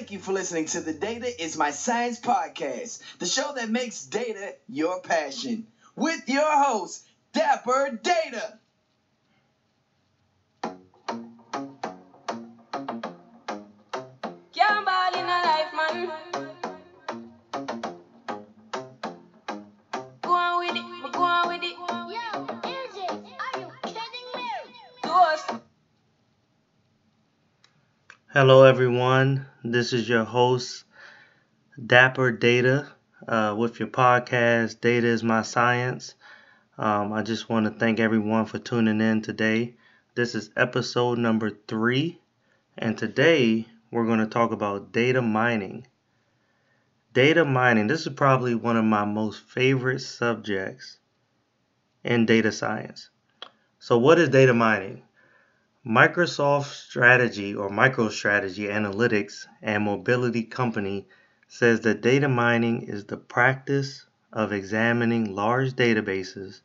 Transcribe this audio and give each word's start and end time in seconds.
Thank 0.00 0.12
you 0.12 0.18
for 0.18 0.32
listening 0.32 0.64
to 0.64 0.80
the 0.80 0.94
Data 0.94 1.28
is 1.44 1.58
My 1.58 1.72
Science 1.72 2.18
podcast, 2.18 3.00
the 3.18 3.26
show 3.26 3.52
that 3.54 3.68
makes 3.68 4.06
data 4.06 4.54
your 4.66 4.98
passion, 5.02 5.66
with 5.94 6.26
your 6.26 6.50
host, 6.64 7.04
Dapper 7.34 8.00
Data. 8.02 8.58
Hello, 28.32 28.62
everyone. 28.62 29.46
This 29.64 29.92
is 29.92 30.08
your 30.08 30.22
host, 30.22 30.84
Dapper 31.84 32.30
Data, 32.30 32.86
uh, 33.26 33.56
with 33.58 33.80
your 33.80 33.88
podcast, 33.88 34.80
Data 34.80 35.08
is 35.08 35.24
My 35.24 35.42
Science. 35.42 36.14
Um, 36.78 37.12
I 37.12 37.22
just 37.22 37.48
want 37.48 37.66
to 37.66 37.72
thank 37.72 37.98
everyone 37.98 38.44
for 38.46 38.60
tuning 38.60 39.00
in 39.00 39.20
today. 39.22 39.74
This 40.14 40.36
is 40.36 40.50
episode 40.56 41.18
number 41.18 41.50
three, 41.50 42.20
and 42.78 42.96
today 42.96 43.66
we're 43.90 44.06
going 44.06 44.20
to 44.20 44.28
talk 44.28 44.52
about 44.52 44.92
data 44.92 45.20
mining. 45.20 45.88
Data 47.12 47.44
mining, 47.44 47.88
this 47.88 48.06
is 48.06 48.12
probably 48.12 48.54
one 48.54 48.76
of 48.76 48.84
my 48.84 49.04
most 49.04 49.42
favorite 49.42 50.02
subjects 50.02 51.00
in 52.04 52.26
data 52.26 52.52
science. 52.52 53.10
So, 53.80 53.98
what 53.98 54.20
is 54.20 54.28
data 54.28 54.54
mining? 54.54 55.02
Microsoft 55.86 56.74
Strategy 56.74 57.54
or 57.54 57.70
MicroStrategy 57.70 58.68
Analytics 58.68 59.46
and 59.62 59.82
Mobility 59.82 60.42
Company 60.42 61.08
says 61.48 61.80
that 61.80 62.02
data 62.02 62.28
mining 62.28 62.82
is 62.82 63.06
the 63.06 63.16
practice 63.16 64.04
of 64.30 64.52
examining 64.52 65.34
large 65.34 65.72
databases 65.72 66.60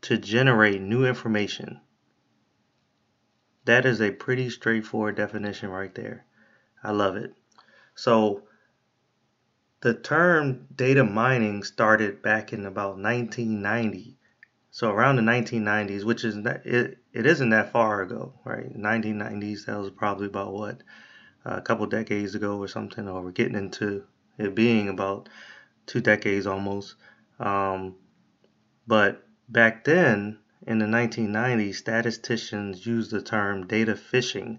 to 0.00 0.18
generate 0.18 0.80
new 0.80 1.04
information. 1.06 1.80
That 3.64 3.86
is 3.86 4.00
a 4.00 4.10
pretty 4.10 4.50
straightforward 4.50 5.14
definition 5.14 5.70
right 5.70 5.94
there. 5.94 6.26
I 6.82 6.90
love 6.90 7.14
it. 7.14 7.32
So, 7.94 8.42
the 9.82 9.94
term 9.94 10.66
data 10.74 11.04
mining 11.04 11.62
started 11.62 12.22
back 12.22 12.52
in 12.52 12.66
about 12.66 12.98
1990 12.98 14.15
so 14.76 14.90
around 14.90 15.16
the 15.16 15.22
1990s, 15.22 16.04
which 16.04 16.22
is 16.22 16.36
it, 16.36 16.98
it 17.14 17.24
isn't 17.24 17.48
that 17.48 17.72
far 17.72 18.02
ago, 18.02 18.34
right? 18.44 18.70
1990s, 18.76 19.64
that 19.64 19.78
was 19.78 19.88
probably 19.88 20.26
about 20.26 20.52
what 20.52 20.82
a 21.46 21.62
couple 21.62 21.86
decades 21.86 22.34
ago 22.34 22.58
or 22.58 22.68
something, 22.68 23.08
or 23.08 23.22
we're 23.22 23.30
getting 23.30 23.56
into 23.56 24.04
it 24.36 24.54
being 24.54 24.90
about 24.90 25.30
two 25.86 26.02
decades 26.02 26.46
almost. 26.46 26.96
Um, 27.40 27.94
but 28.86 29.26
back 29.48 29.82
then, 29.84 30.40
in 30.66 30.78
the 30.78 30.84
1990s, 30.84 31.76
statisticians 31.76 32.84
used 32.84 33.12
the 33.12 33.22
term 33.22 33.66
data 33.66 33.96
fishing 33.96 34.58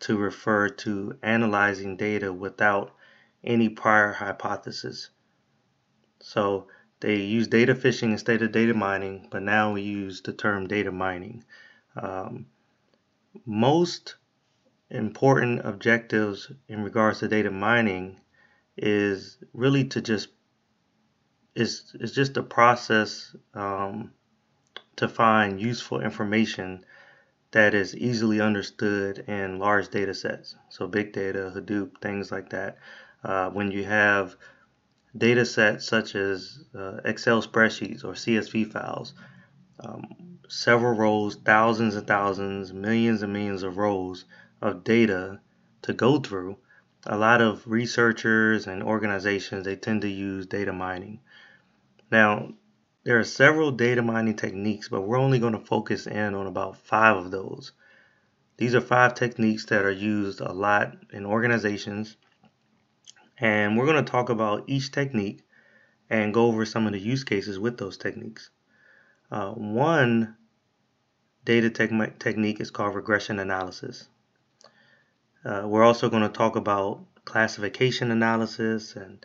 to 0.00 0.16
refer 0.16 0.70
to 0.70 1.16
analyzing 1.22 1.96
data 1.96 2.32
without 2.32 2.96
any 3.44 3.68
prior 3.68 4.10
hypothesis. 4.10 5.10
So 6.18 6.66
they 7.00 7.16
use 7.16 7.48
data 7.48 7.74
fishing 7.74 8.12
instead 8.12 8.42
of 8.42 8.52
data 8.52 8.74
mining, 8.74 9.28
but 9.30 9.42
now 9.42 9.72
we 9.72 9.82
use 9.82 10.22
the 10.22 10.32
term 10.32 10.66
data 10.68 10.92
mining. 10.92 11.44
Um, 11.96 12.46
most 13.46 14.16
important 14.90 15.64
objectives 15.64 16.52
in 16.68 16.84
regards 16.84 17.20
to 17.20 17.28
data 17.28 17.50
mining 17.50 18.20
is 18.76 19.38
really 19.54 19.84
to 19.84 20.00
just 20.02 20.28
is 21.54 21.94
is 22.00 22.12
just 22.14 22.36
a 22.36 22.42
process 22.42 23.34
um, 23.54 24.12
to 24.96 25.08
find 25.08 25.60
useful 25.60 26.00
information 26.00 26.84
that 27.52 27.74
is 27.74 27.96
easily 27.96 28.40
understood 28.40 29.20
in 29.28 29.58
large 29.58 29.88
data 29.90 30.14
sets. 30.14 30.56
So 30.70 30.86
big 30.88 31.12
data, 31.12 31.52
Hadoop, 31.54 32.00
things 32.02 32.32
like 32.32 32.50
that. 32.50 32.78
Uh, 33.24 33.50
when 33.50 33.70
you 33.72 33.84
have 33.84 34.36
data 35.18 35.44
sets 35.44 35.86
such 35.86 36.14
as 36.14 36.64
uh, 36.74 37.00
Excel 37.04 37.42
spreadsheets 37.42 38.04
or 38.04 38.12
CSV 38.12 38.70
files, 38.72 39.14
um, 39.80 40.38
several 40.48 40.96
rows, 40.96 41.36
thousands 41.36 41.96
and 41.96 42.06
thousands, 42.06 42.72
millions 42.72 43.22
and 43.22 43.32
millions 43.32 43.62
of 43.62 43.76
rows 43.76 44.24
of 44.60 44.84
data 44.84 45.40
to 45.82 45.92
go 45.92 46.18
through. 46.18 46.56
A 47.06 47.16
lot 47.16 47.40
of 47.40 47.66
researchers 47.66 48.66
and 48.66 48.82
organizations 48.82 49.64
they 49.64 49.76
tend 49.76 50.02
to 50.02 50.08
use 50.08 50.46
data 50.46 50.72
mining. 50.72 51.20
Now, 52.10 52.52
there 53.04 53.18
are 53.18 53.24
several 53.24 53.70
data 53.70 54.02
mining 54.02 54.36
techniques, 54.36 54.88
but 54.88 55.02
we're 55.02 55.18
only 55.18 55.38
going 55.38 55.52
to 55.52 55.64
focus 55.64 56.06
in 56.06 56.34
on 56.34 56.46
about 56.46 56.78
five 56.78 57.16
of 57.16 57.30
those. 57.30 57.72
These 58.56 58.74
are 58.74 58.80
five 58.80 59.14
techniques 59.14 59.66
that 59.66 59.84
are 59.84 59.92
used 59.92 60.40
a 60.40 60.52
lot 60.52 60.96
in 61.12 61.26
organizations 61.26 62.16
and 63.38 63.76
we're 63.76 63.86
going 63.86 64.04
to 64.04 64.10
talk 64.10 64.28
about 64.28 64.64
each 64.66 64.90
technique 64.90 65.42
and 66.08 66.32
go 66.32 66.46
over 66.46 66.64
some 66.64 66.86
of 66.86 66.92
the 66.92 66.98
use 66.98 67.24
cases 67.24 67.58
with 67.58 67.78
those 67.78 67.96
techniques. 67.96 68.50
Uh, 69.30 69.50
one 69.52 70.36
data 71.44 71.70
te- 71.70 72.12
technique 72.18 72.60
is 72.60 72.70
called 72.70 72.94
regression 72.94 73.38
analysis. 73.38 74.08
Uh, 75.44 75.62
we're 75.66 75.84
also 75.84 76.08
going 76.08 76.22
to 76.22 76.28
talk 76.28 76.56
about 76.56 77.04
classification 77.24 78.10
analysis 78.10 78.96
and 78.96 79.24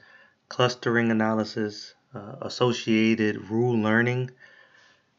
clustering 0.49 1.11
analysis, 1.11 1.95
uh, 2.13 2.35
associated 2.41 3.49
rule 3.49 3.77
learning, 3.77 4.29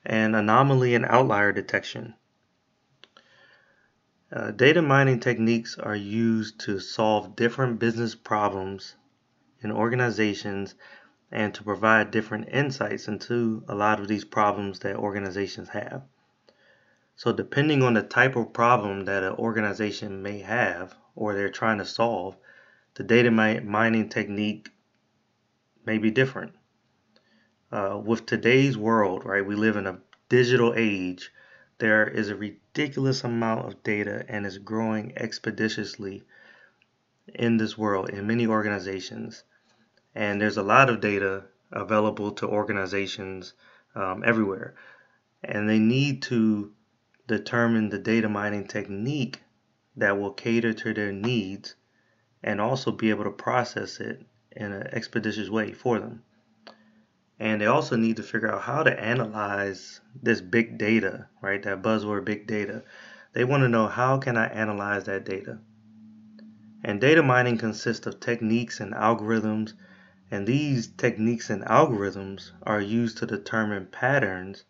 and 0.05 0.37
anomaly 0.37 0.95
and 0.95 1.07
outlier 1.07 1.53
detection. 1.53 2.15
Uh, 4.33 4.51
data 4.51 4.81
mining 4.81 5.21
techniques 5.21 5.77
are 5.79 5.95
used 5.95 6.59
to 6.59 6.81
solve 6.81 7.37
different 7.37 7.79
business 7.79 8.15
problems 8.15 8.97
in 9.61 9.71
organizations 9.71 10.75
and 11.31 11.53
to 11.53 11.63
provide 11.63 12.11
different 12.11 12.49
insights 12.49 13.09
into 13.09 13.63
a 13.69 13.75
lot 13.75 14.01
of 14.01 14.09
these 14.09 14.25
problems 14.25 14.79
that 14.79 14.97
organizations 14.97 15.69
have. 15.69 16.03
So, 17.15 17.31
depending 17.31 17.83
on 17.83 17.93
the 17.93 18.03
type 18.03 18.35
of 18.35 18.55
problem 18.55 19.05
that 19.05 19.23
an 19.23 19.35
organization 19.35 20.23
may 20.23 20.39
have 20.39 20.95
or 21.15 21.35
they're 21.35 21.51
trying 21.51 21.77
to 21.79 21.85
solve, 21.85 22.35
the 22.95 23.03
data 23.03 23.31
mining 23.31 24.09
technique 24.09 24.71
may 25.85 25.99
be 25.99 26.11
different. 26.11 26.55
Uh, 27.71 28.01
with 28.03 28.25
today's 28.25 28.79
world, 28.79 29.27
right, 29.27 29.45
we 29.45 29.57
live 29.57 29.77
in 29.77 29.87
a 29.87 30.01
digital 30.31 30.73
age 30.75 31.31
there 31.83 32.07
is 32.07 32.31
a 32.31 32.37
ridiculous 32.75 33.23
amount 33.23 33.67
of 33.67 33.83
data 33.83 34.25
and 34.29 34.47
is 34.47 34.57
growing 34.57 35.13
expeditiously 35.17 36.23
in 37.35 37.59
this 37.59 37.77
world 37.77 38.09
in 38.09 38.27
many 38.27 38.47
organizations. 38.47 39.45
And 40.15 40.41
there's 40.41 40.57
a 40.57 40.63
lot 40.63 40.89
of 40.89 41.01
data 41.01 41.45
available 41.71 42.33
to 42.33 42.49
organizations 42.49 43.53
um, 43.95 44.23
everywhere. 44.25 44.75
And 45.45 45.69
they 45.69 45.79
need 45.79 46.23
to 46.23 46.73
determine 47.27 47.91
the 47.91 47.99
data 47.99 48.29
mining 48.29 48.67
technique 48.67 49.43
that 49.97 50.19
will 50.19 50.33
cater 50.33 50.73
to 50.73 50.95
their 50.95 51.13
needs 51.13 51.75
and 52.43 52.59
also 52.59 52.91
be 52.91 53.11
able 53.11 53.25
to 53.25 53.31
process 53.31 54.01
it 54.01 54.25
in 54.51 54.73
an 54.73 54.87
expeditious 54.93 55.51
way 55.51 55.73
for 55.73 55.99
them. 55.99 56.23
And 57.43 57.61
they 57.61 57.67
also 57.67 57.97
need 57.97 58.19
to 58.19 58.23
figure 58.23 58.55
out 58.55 58.63
how 58.63 58.85
to 58.85 59.01
analyze 59.01 60.01
this 60.23 60.41
big 60.41 60.79
data, 60.79 61.27
right? 61.41 61.61
That 61.61 61.83
buzzword 61.83 62.25
big 62.25 62.47
data. 62.47 62.85
They 63.33 63.43
want 63.43 63.65
to 63.65 63.69
know 63.69 63.89
how 63.89 64.19
can 64.19 64.37
I 64.37 64.47
analyze 64.47 65.07
that 65.07 65.25
data? 65.25 65.59
And 66.85 67.01
data 67.01 67.21
mining 67.21 67.59
consists 67.59 68.07
of 68.07 68.21
techniques 68.21 68.79
and 68.79 68.95
algorithms, 68.95 69.73
and 70.31 70.47
these 70.47 70.87
techniques 70.87 71.51
and 71.51 71.65
algorithms 71.65 72.53
are 72.63 72.81
used 72.81 73.19
to 73.19 73.27
determine 73.27 73.87
patterns 73.87 74.63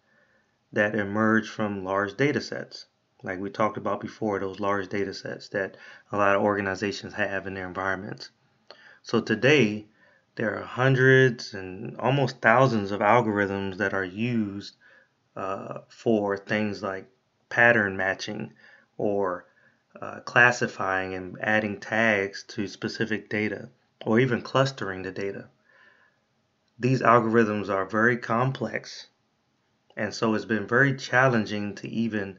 that 0.72 0.94
emerge 0.94 1.50
from 1.50 1.84
large 1.84 2.16
data 2.16 2.40
sets. 2.40 2.86
Like 3.22 3.38
we 3.38 3.50
talked 3.50 3.76
about 3.76 4.00
before, 4.00 4.38
those 4.38 4.60
large 4.60 4.88
data 4.88 5.12
sets 5.12 5.50
that 5.50 5.76
a 6.10 6.16
lot 6.16 6.36
of 6.36 6.42
organizations 6.42 7.12
have 7.12 7.46
in 7.46 7.52
their 7.52 7.68
environments. 7.68 8.30
So 9.02 9.20
today, 9.20 9.88
there 10.36 10.56
are 10.56 10.64
hundreds 10.64 11.52
and 11.54 11.96
almost 11.98 12.40
thousands 12.40 12.90
of 12.90 13.00
algorithms 13.00 13.76
that 13.76 13.92
are 13.92 14.04
used 14.04 14.76
uh, 15.36 15.80
for 15.88 16.36
things 16.36 16.82
like 16.82 17.06
pattern 17.48 17.96
matching 17.96 18.52
or 18.96 19.44
uh, 20.00 20.20
classifying 20.20 21.14
and 21.14 21.36
adding 21.40 21.78
tags 21.78 22.44
to 22.44 22.66
specific 22.66 23.28
data 23.28 23.68
or 24.06 24.18
even 24.18 24.40
clustering 24.40 25.02
the 25.02 25.12
data. 25.12 25.48
These 26.78 27.02
algorithms 27.02 27.68
are 27.68 27.84
very 27.84 28.16
complex 28.16 29.08
and 29.96 30.14
so 30.14 30.34
it's 30.34 30.46
been 30.46 30.66
very 30.66 30.96
challenging 30.96 31.74
to 31.74 31.88
even 31.88 32.38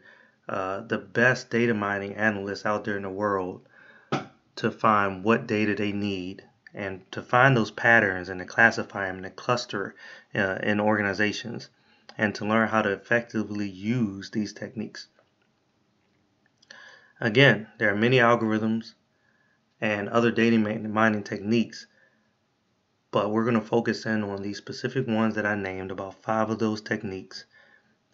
uh, 0.49 0.81
the 0.81 0.97
best 0.97 1.49
data 1.49 1.73
mining 1.73 2.15
analysts 2.15 2.65
out 2.65 2.83
there 2.83 2.97
in 2.97 3.03
the 3.03 3.09
world 3.09 3.67
to 4.55 4.71
find 4.71 5.23
what 5.23 5.47
data 5.47 5.75
they 5.75 5.91
need 5.91 6.43
and 6.73 7.11
to 7.11 7.21
find 7.21 7.55
those 7.55 7.71
patterns 7.71 8.29
and 8.29 8.39
to 8.39 8.45
classify 8.45 9.07
them 9.07 9.17
and 9.17 9.25
to 9.25 9.29
cluster 9.29 9.95
uh, 10.33 10.57
in 10.63 10.79
organizations 10.79 11.69
and 12.17 12.33
to 12.35 12.45
learn 12.45 12.67
how 12.67 12.81
to 12.81 12.89
effectively 12.89 13.67
use 13.67 14.31
these 14.31 14.53
techniques. 14.53 15.07
Again, 17.19 17.67
there 17.77 17.91
are 17.91 17.95
many 17.95 18.17
algorithms 18.17 18.93
and 19.79 20.09
other 20.09 20.31
data 20.31 20.57
mining 20.57 21.23
techniques, 21.23 21.87
but 23.11 23.31
we're 23.31 23.43
going 23.43 23.59
to 23.59 23.61
focus 23.61 24.05
in 24.05 24.23
on 24.23 24.41
these 24.41 24.57
specific 24.57 25.07
ones 25.07 25.35
that 25.35 25.45
I 25.45 25.55
named, 25.55 25.91
about 25.91 26.23
five 26.23 26.49
of 26.49 26.59
those 26.59 26.81
techniques. 26.81 27.45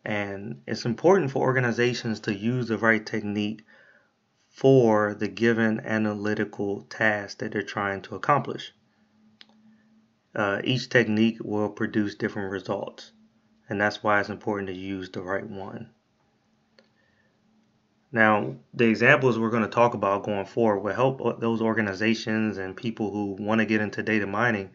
And 0.04 0.62
it's 0.66 0.86
important 0.86 1.32
for 1.32 1.42
organizations 1.44 2.20
to 2.22 2.34
use 2.34 2.68
the 2.68 2.78
right 2.78 3.06
technique 3.06 3.66
for 4.60 5.14
the 5.14 5.30
given 5.30 5.80
analytical 5.86 6.82
task 6.90 7.38
that 7.38 7.54
they're 7.54 7.62
trying 7.62 8.02
to 8.02 8.14
accomplish. 8.14 8.74
Uh, 10.36 10.60
each 10.66 10.90
technique 10.90 11.38
will 11.42 11.70
produce 11.70 12.16
different 12.16 12.52
results, 12.52 13.14
and 13.70 13.80
that's 13.80 14.04
why 14.04 14.20
it's 14.20 14.28
important 14.28 14.68
to 14.68 14.76
use 14.76 15.10
the 15.12 15.22
right 15.22 15.48
one. 15.50 15.90
Now, 18.12 18.58
the 18.74 18.84
examples 18.84 19.40
we're 19.40 19.50
going 19.50 19.64
to 19.64 19.70
talk 19.70 19.94
about 19.94 20.24
going 20.24 20.46
forward 20.46 20.82
will 20.82 20.94
help 20.94 21.40
those 21.40 21.62
organizations 21.62 22.58
and 22.58 22.76
people 22.76 23.12
who 23.12 23.42
want 23.42 23.60
to 23.60 23.66
get 23.66 23.80
into 23.80 24.04
data 24.04 24.28
mining. 24.28 24.72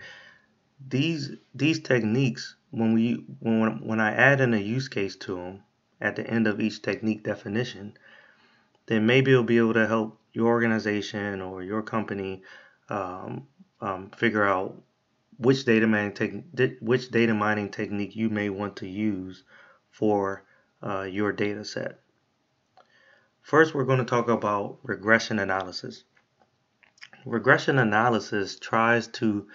These 0.89 1.33
these 1.55 1.81
techniques, 1.81 2.57
when 2.71 2.95
we 2.95 3.27
when 3.41 3.87
when 3.87 4.01
I 4.01 4.13
add 4.13 4.41
in 4.41 4.55
a 4.55 4.59
use 4.59 4.89
case 4.89 5.15
to 5.17 5.37
them 5.37 5.63
at 6.01 6.17
the 6.17 6.27
end 6.27 6.47
of 6.47 6.59
each 6.59 6.81
technique 6.81 7.23
definition, 7.23 7.99
then 8.87 9.07
maybe 9.07 9.33
it'll 9.33 9.45
be 9.45 9.59
able 9.59 9.75
to 9.75 9.87
help 9.87 10.21
your 10.33 10.49
organization 10.49 11.41
or 11.41 11.63
your 11.63 11.83
company 11.83 12.43
um, 12.89 13.47
um, 13.81 14.11
figure 14.17 14.45
out 14.45 14.83
which 15.39 15.65
data 15.65 15.87
mining 15.87 16.13
te- 16.13 16.77
which 16.81 17.11
data 17.11 17.35
mining 17.35 17.71
technique 17.71 18.15
you 18.15 18.29
may 18.29 18.51
want 18.51 18.77
to 18.77 18.87
use 18.87 19.45
for 19.91 20.45
uh, 20.83 21.03
your 21.03 21.33
data 21.33 21.65
set. 21.65 22.01
First, 23.43 23.75
we're 23.75 23.85
going 23.85 23.99
to 23.99 24.05
talk 24.05 24.29
about 24.29 24.79
regression 24.83 25.39
analysis. 25.39 26.05
Regression 27.27 27.79
analysis 27.79 28.59
tries 28.59 29.07
to 29.09 29.49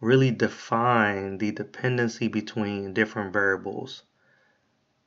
really 0.00 0.30
define 0.30 1.38
the 1.38 1.52
dependency 1.52 2.28
between 2.28 2.92
different 2.92 3.32
variables. 3.32 4.02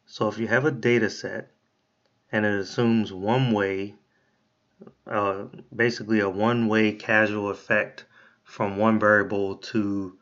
So 0.06 0.28
if 0.28 0.38
you 0.38 0.48
have 0.48 0.66
a 0.66 0.72
data 0.72 1.10
set 1.10 1.52
and 2.36 2.46
it 2.46 2.60
assumes 2.60 3.14
one 3.14 3.54
way, 3.54 3.96
uh, 5.08 5.46
basically 5.74 6.20
a 6.20 6.30
one-way 6.30 6.92
causal 6.92 7.50
effect 7.50 8.04
from 8.44 8.76
one 8.76 9.00
variable 9.00 9.56
to 9.56 10.18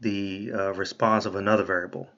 the 0.00 0.50
uh, 0.50 0.72
response 0.72 1.26
of 1.26 1.36
another 1.36 1.62
variable. 1.62 2.08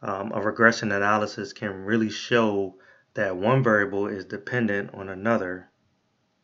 Um, 0.00 0.32
a 0.34 0.40
regression 0.40 0.90
analysis 0.90 1.52
can 1.52 1.84
really 1.84 2.08
show 2.08 2.76
that 3.12 3.36
one 3.36 3.62
variable 3.62 4.06
is 4.06 4.24
dependent 4.24 4.94
on 4.94 5.10
another, 5.10 5.68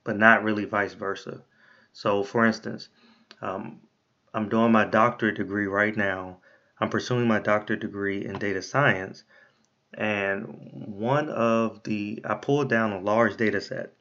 but 0.05 0.19
not 0.19 0.44
really 0.44 0.67
vice 0.67 0.93
versa. 0.93 1.44
So, 1.94 2.23
for 2.23 2.44
instance, 2.44 2.91
um, 3.41 3.81
I'm 4.35 4.50
doing 4.50 4.71
my 4.71 4.85
doctorate 4.85 5.38
degree 5.38 5.67
right 5.67 5.97
now. 5.97 6.41
I'm 6.79 6.91
pursuing 6.91 7.27
my 7.27 7.38
doctorate 7.38 7.81
degree 7.81 8.23
in 8.23 8.38
data 8.38 8.61
science. 8.61 9.25
And 10.00 10.70
one 10.73 11.29
of 11.29 11.82
the, 11.82 12.23
I 12.25 12.35
pulled 12.35 12.70
down 12.70 12.93
a 12.93 13.00
large 13.00 13.37
data 13.37 13.61
set 13.61 13.93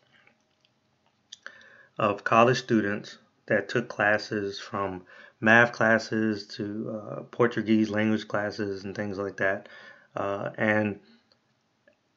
of 1.98 2.24
college 2.24 2.58
students 2.58 3.18
that 3.48 3.68
took 3.68 3.90
classes 3.90 4.62
from 4.62 5.04
math 5.42 5.74
classes 5.74 6.48
to 6.56 6.90
uh, 6.90 7.22
Portuguese 7.24 7.90
language 7.90 8.30
classes 8.30 8.86
and 8.86 8.96
things 8.96 9.18
like 9.18 9.36
that. 9.38 9.68
Uh, 10.16 10.52
and 10.58 11.02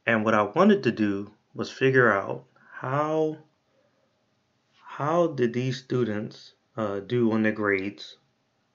and 0.06 0.24
what 0.24 0.34
I 0.34 0.42
wanted 0.42 0.84
to 0.84 0.92
do 0.92 1.32
was 1.52 1.68
figure 1.68 2.12
out 2.12 2.44
how 2.70 3.38
how 4.78 5.26
did 5.26 5.54
these 5.54 5.78
students 5.78 6.52
uh, 6.76 7.00
do 7.00 7.32
on 7.32 7.42
their 7.42 7.50
grades, 7.50 8.16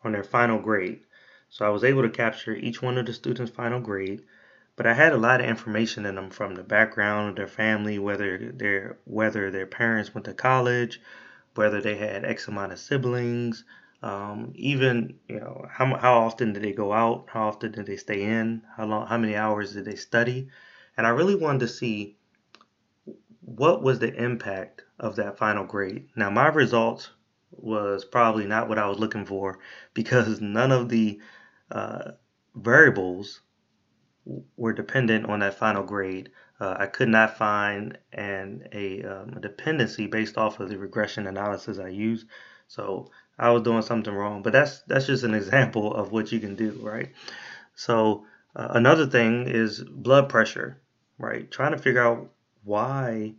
on 0.03 0.11
their 0.11 0.25
final 0.25 0.59
grade. 0.59 0.99
So 1.49 1.65
I 1.65 1.69
was 1.69 1.85
able 1.85 2.01
to 2.01 2.09
capture 2.09 2.55
each 2.57 2.81
one 2.81 2.97
of 2.97 3.05
the 3.05 3.13
students' 3.13 3.51
final 3.51 3.79
grade, 3.79 4.23
but 4.77 4.85
I 4.85 4.93
had 4.93 5.11
a 5.11 5.17
lot 5.17 5.41
of 5.41 5.47
information 5.47 6.05
in 6.05 6.15
them 6.15 6.29
from 6.29 6.53
the 6.55 6.63
background 6.63 7.29
of 7.29 7.35
their 7.35 7.47
family, 7.47 7.99
whether 7.99 8.51
their 8.51 8.99
whether 9.05 9.51
their 9.51 9.65
parents 9.65 10.13
went 10.13 10.25
to 10.25 10.33
college, 10.33 11.01
whether 11.55 11.81
they 11.81 11.97
had 11.97 12.23
X 12.23 12.47
amount 12.47 12.71
of 12.71 12.79
siblings, 12.79 13.65
um, 14.03 14.53
even 14.55 15.15
you 15.27 15.39
know 15.39 15.65
how 15.69 15.97
how 15.97 16.19
often 16.19 16.53
did 16.53 16.63
they 16.63 16.73
go 16.73 16.93
out, 16.93 17.25
how 17.27 17.47
often 17.47 17.71
did 17.71 17.87
they 17.87 17.97
stay 17.97 18.21
in, 18.21 18.61
how 18.77 18.85
long, 18.85 19.07
how 19.07 19.17
many 19.17 19.35
hours 19.35 19.73
did 19.73 19.85
they 19.85 19.95
study, 19.95 20.47
and 20.95 21.07
I 21.07 21.09
really 21.09 21.35
wanted 21.35 21.61
to 21.61 21.67
see 21.67 22.15
what 23.41 23.81
was 23.81 23.97
the 23.97 24.13
impact 24.13 24.83
of 24.99 25.15
that 25.15 25.37
final 25.39 25.65
grade. 25.65 26.07
Now, 26.15 26.29
my 26.29 26.47
results 26.49 27.09
was 27.51 28.05
probably 28.05 28.45
not 28.45 28.69
what 28.69 28.77
I 28.77 28.87
was 28.87 28.99
looking 28.99 29.25
for 29.25 29.57
because 29.95 30.39
none 30.41 30.71
of 30.71 30.89
the 30.89 31.19
uh, 31.71 32.11
variables 32.55 33.41
were 34.55 34.73
dependent 34.73 35.25
on 35.25 35.39
that 35.39 35.55
final 35.55 35.83
grade. 35.83 36.31
Uh, 36.59 36.75
I 36.79 36.87
could 36.87 37.09
not 37.09 37.37
find 37.37 37.97
an 38.11 38.67
a, 38.71 39.03
um, 39.03 39.33
a, 39.37 39.39
dependency 39.39 40.07
based 40.07 40.37
off 40.37 40.59
of 40.59 40.69
the 40.69 40.77
regression 40.77 41.27
analysis 41.27 41.77
I 41.79 41.89
used. 41.89 42.27
So 42.67 43.11
I 43.37 43.51
was 43.51 43.63
doing 43.63 43.83
something 43.83 44.13
wrong. 44.13 44.41
But 44.41 44.53
that's 44.53 44.81
that's 44.81 45.07
just 45.07 45.23
an 45.23 45.33
example 45.41 45.93
of 45.93 46.11
what 46.11 46.31
you 46.31 46.39
can 46.39 46.55
do, 46.55 46.79
right? 46.81 47.11
So 47.75 48.25
uh, 48.55 48.69
another 48.71 49.05
thing 49.05 49.47
is 49.47 49.83
blood 49.83 50.29
pressure 50.29 50.81
right? 51.17 51.49
Trying 51.49 51.71
to 51.71 51.77
figure 51.77 52.01
out 52.01 52.31
why 52.63 53.33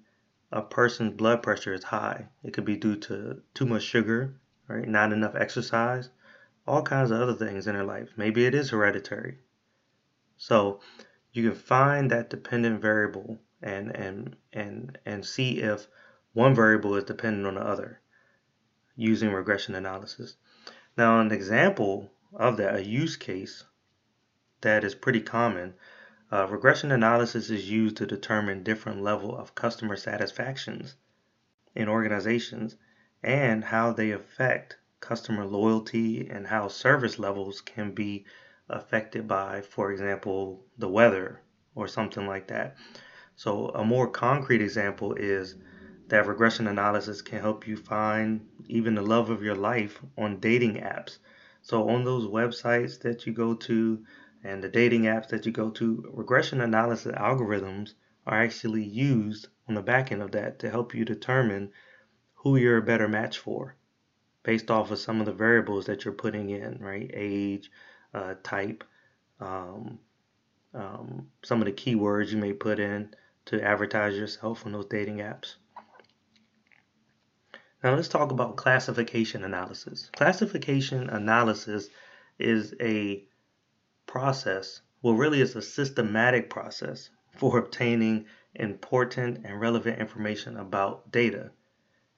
a 0.51 0.63
person's 0.63 1.15
blood 1.15 1.43
pressure 1.43 1.75
is 1.75 1.85
high. 1.85 2.27
It 2.43 2.53
could 2.53 2.65
be 2.65 2.77
due 2.77 2.97
to 2.97 3.43
too 3.55 3.67
much 3.67 3.83
sugar, 3.83 4.35
right? 4.67 4.89
Not 4.89 5.13
enough 5.13 5.35
exercise, 5.37 6.11
all 6.67 6.83
kinds 6.83 7.11
of 7.11 7.21
other 7.21 7.35
things 7.35 7.67
in 7.67 7.75
their 7.75 7.85
life. 7.85 8.11
Maybe 8.17 8.47
it 8.47 8.55
is 8.55 8.71
hereditary. 8.71 9.39
So 10.41 10.81
you 11.33 11.51
can 11.51 11.59
find 11.59 12.11
that 12.11 12.31
dependent 12.31 12.81
variable 12.81 13.41
and 13.61 13.95
and 13.95 14.37
and 14.53 14.97
and 15.05 15.27
see 15.27 15.61
if 15.61 15.89
one 16.33 16.55
variable 16.55 16.95
is 16.95 17.05
dependent 17.05 17.47
on 17.47 17.57
the 17.57 17.61
other 17.61 18.01
using 18.95 19.33
regression 19.33 19.75
analysis. 19.75 20.37
Now 20.97 21.21
an 21.21 21.33
example 21.33 22.13
of 22.33 22.57
that, 22.59 22.77
a 22.77 22.85
use 22.85 23.17
case 23.17 23.65
that 24.61 24.85
is 24.85 24.95
pretty 24.95 25.21
common 25.21 25.75
uh, 26.31 26.47
regression 26.47 26.93
analysis 26.93 27.51
is 27.51 27.71
used 27.71 27.97
to 27.97 28.07
determine 28.07 28.63
different 28.63 29.03
level 29.03 29.37
of 29.37 29.55
customer 29.55 29.97
satisfactions 29.97 30.95
in 31.75 31.89
organizations 31.89 32.77
and 33.23 33.65
how 33.65 33.93
they 33.93 34.13
affect 34.13 34.77
customer 35.01 35.45
loyalty 35.45 36.29
and 36.29 36.47
how 36.47 36.69
service 36.69 37.19
levels 37.19 37.61
can 37.61 37.93
be 37.93 38.25
affected 38.69 39.27
by, 39.27 39.63
for 39.63 39.93
example, 39.93 40.65
the 40.79 40.89
weather 40.89 41.41
or 41.75 41.89
something 41.89 42.27
like 42.27 42.49
that. 42.49 42.77
So 43.37 43.69
a 43.69 43.85
more 43.85 44.09
concrete 44.09 44.61
example 44.61 45.15
is 45.15 45.55
that 46.09 46.27
regression 46.27 46.67
analysis 46.67 47.23
can 47.23 47.41
help 47.41 47.67
you 47.67 47.77
find 47.77 48.47
even 48.67 48.95
the 48.95 49.03
love 49.03 49.31
of 49.31 49.43
your 49.43 49.55
life 49.55 50.01
on 50.17 50.41
dating 50.41 50.75
apps. 50.75 51.19
So 51.63 51.89
on 51.89 52.05
those 52.05 52.27
websites 52.27 53.01
that 53.01 53.27
you 53.27 53.33
go 53.33 53.55
to 53.55 54.05
and 54.43 54.63
the 54.63 54.69
dating 54.69 55.03
apps 55.03 55.29
that 55.29 55.47
you 55.47 55.53
go 55.53 55.71
to, 55.71 56.05
regression 56.13 56.61
analysis 56.61 57.13
algorithms 57.13 57.95
are 58.27 58.43
actually 58.43 58.85
used 58.85 59.49
on 59.69 59.75
the 59.75 59.83
back 59.83 60.13
end 60.13 60.23
of 60.23 60.33
that 60.33 60.59
to 60.61 60.71
help 60.71 60.95
you 60.95 61.05
determine 61.05 61.71
who 62.35 62.57
you're 62.57 62.79
a 62.79 62.83
better 62.83 63.09
match 63.09 63.39
for 63.39 63.77
based 64.43 64.71
off 64.71 64.91
of 64.91 64.99
some 64.99 65.21
of 65.21 65.27
the 65.27 65.33
variables 65.33 65.87
that 65.87 66.05
you're 66.05 66.15
putting 66.15 66.51
in, 66.51 66.79
right? 66.81 67.11
Age, 67.13 67.71
uh, 68.15 68.35
type, 68.43 68.85
um, 69.41 69.99
um, 70.75 71.29
some 71.43 71.61
of 71.61 71.67
the 71.67 71.73
keywords 71.73 72.31
you 72.31 72.39
may 72.39 72.53
put 72.53 72.79
in 72.79 73.15
to 73.47 73.63
advertise 73.63 74.17
yourself 74.17 74.67
on 74.67 74.73
those 74.73 74.87
dating 74.87 75.19
apps. 75.19 75.55
Now 77.83 77.95
let's 77.95 78.09
talk 78.09 78.33
about 78.33 78.57
classification 78.57 79.45
analysis. 79.45 80.11
Classification 80.17 81.09
analysis 81.11 81.89
is 82.39 82.75
a 82.81 83.25
process, 84.07 84.81
well, 85.03 85.15
really, 85.15 85.41
it's 85.41 85.55
a 85.55 85.63
systematic 85.63 86.51
process 86.51 87.11
for 87.37 87.59
obtaining 87.59 88.27
important 88.55 89.45
and 89.45 89.61
relevant 89.61 90.01
information 90.01 90.57
about 90.57 91.13
data 91.13 91.51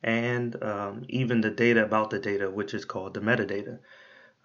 and 0.02 0.62
um, 0.62 1.04
even 1.08 1.42
the 1.42 1.50
data 1.50 1.84
about 1.84 2.08
the 2.10 2.18
data, 2.18 2.50
which 2.50 2.72
is 2.72 2.86
called 2.86 3.12
the 3.12 3.20
metadata. 3.20 3.78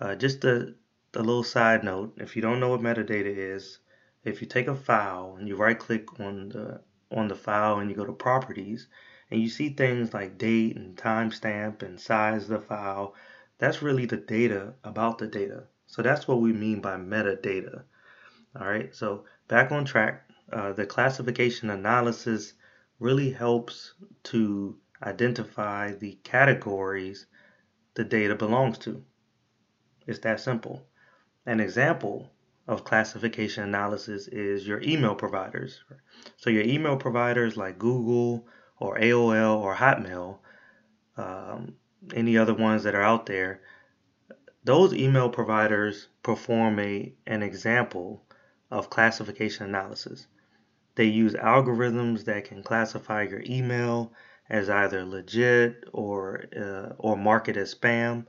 Uh, 0.01 0.15
just 0.15 0.43
a, 0.43 0.73
a 1.15 1.21
little 1.21 1.43
side 1.43 1.83
note 1.83 2.13
if 2.17 2.35
you 2.35 2.41
don't 2.41 2.59
know 2.59 2.69
what 2.69 2.81
metadata 2.81 3.25
is, 3.25 3.79
if 4.23 4.41
you 4.41 4.47
take 4.47 4.67
a 4.67 4.75
file 4.75 5.35
and 5.37 5.47
you 5.47 5.55
right 5.55 5.77
click 5.77 6.19
on 6.19 6.49
the 6.49 6.81
on 7.11 7.27
the 7.27 7.35
file 7.35 7.79
and 7.79 7.89
you 7.89 7.95
go 7.95 8.05
to 8.05 8.13
properties 8.13 8.87
and 9.31 9.41
you 9.41 9.49
see 9.49 9.69
things 9.69 10.13
like 10.13 10.37
date 10.37 10.75
and 10.75 10.97
timestamp 10.97 11.81
and 11.81 11.99
size 11.99 12.43
of 12.43 12.49
the 12.49 12.59
file, 12.59 13.15
that's 13.57 13.81
really 13.81 14.05
the 14.05 14.17
data 14.17 14.73
about 14.83 15.17
the 15.17 15.27
data. 15.27 15.63
So 15.87 16.01
that's 16.01 16.27
what 16.27 16.41
we 16.41 16.51
mean 16.51 16.81
by 16.81 16.97
metadata. 16.97 17.83
All 18.59 18.67
right, 18.67 18.93
so 18.95 19.25
back 19.47 19.71
on 19.71 19.85
track, 19.85 20.29
uh, 20.51 20.73
the 20.73 20.85
classification 20.85 21.69
analysis 21.69 22.53
really 22.99 23.31
helps 23.31 23.93
to 24.23 24.77
identify 25.03 25.93
the 25.93 26.13
categories 26.23 27.25
the 27.93 28.03
data 28.03 28.35
belongs 28.35 28.77
to. 28.79 29.03
It's 30.07 30.19
that 30.19 30.39
simple. 30.39 30.85
An 31.45 31.59
example 31.59 32.31
of 32.67 32.83
classification 32.83 33.63
analysis 33.63 34.27
is 34.27 34.67
your 34.67 34.81
email 34.81 35.15
providers. 35.15 35.83
So 36.37 36.49
your 36.49 36.63
email 36.63 36.97
providers 36.97 37.55
like 37.55 37.77
Google 37.77 38.47
or 38.79 38.97
AOL 38.97 39.57
or 39.59 39.75
Hotmail, 39.75 40.39
um, 41.17 41.75
any 42.13 42.37
other 42.37 42.53
ones 42.53 42.83
that 42.83 42.95
are 42.95 43.03
out 43.03 43.25
there, 43.27 43.61
those 44.63 44.93
email 44.93 45.29
providers 45.29 46.07
perform 46.23 46.79
a, 46.79 47.13
an 47.27 47.43
example 47.43 48.25
of 48.71 48.89
classification 48.89 49.67
analysis. 49.67 50.25
They 50.95 51.05
use 51.05 51.33
algorithms 51.33 52.25
that 52.25 52.45
can 52.45 52.63
classify 52.63 53.23
your 53.23 53.43
email 53.45 54.13
as 54.49 54.69
either 54.69 55.05
legit 55.05 55.83
or 55.93 56.45
uh, 56.55 56.93
or 56.97 57.17
mark 57.17 57.49
it 57.49 57.57
as 57.57 57.75
spam. 57.75 58.25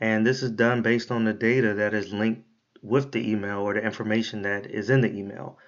And 0.00 0.26
this 0.26 0.42
is 0.42 0.50
done 0.50 0.82
based 0.82 1.10
on 1.10 1.24
the 1.24 1.32
data 1.32 1.74
that 1.74 1.94
is 1.94 2.12
linked 2.12 2.46
with 2.82 3.12
the 3.12 3.30
email 3.30 3.58
or 3.60 3.74
the 3.74 3.82
information 3.82 4.42
that 4.42 4.66
is 4.66 4.90
in 4.90 5.00
the 5.00 5.12
email, 5.12 5.58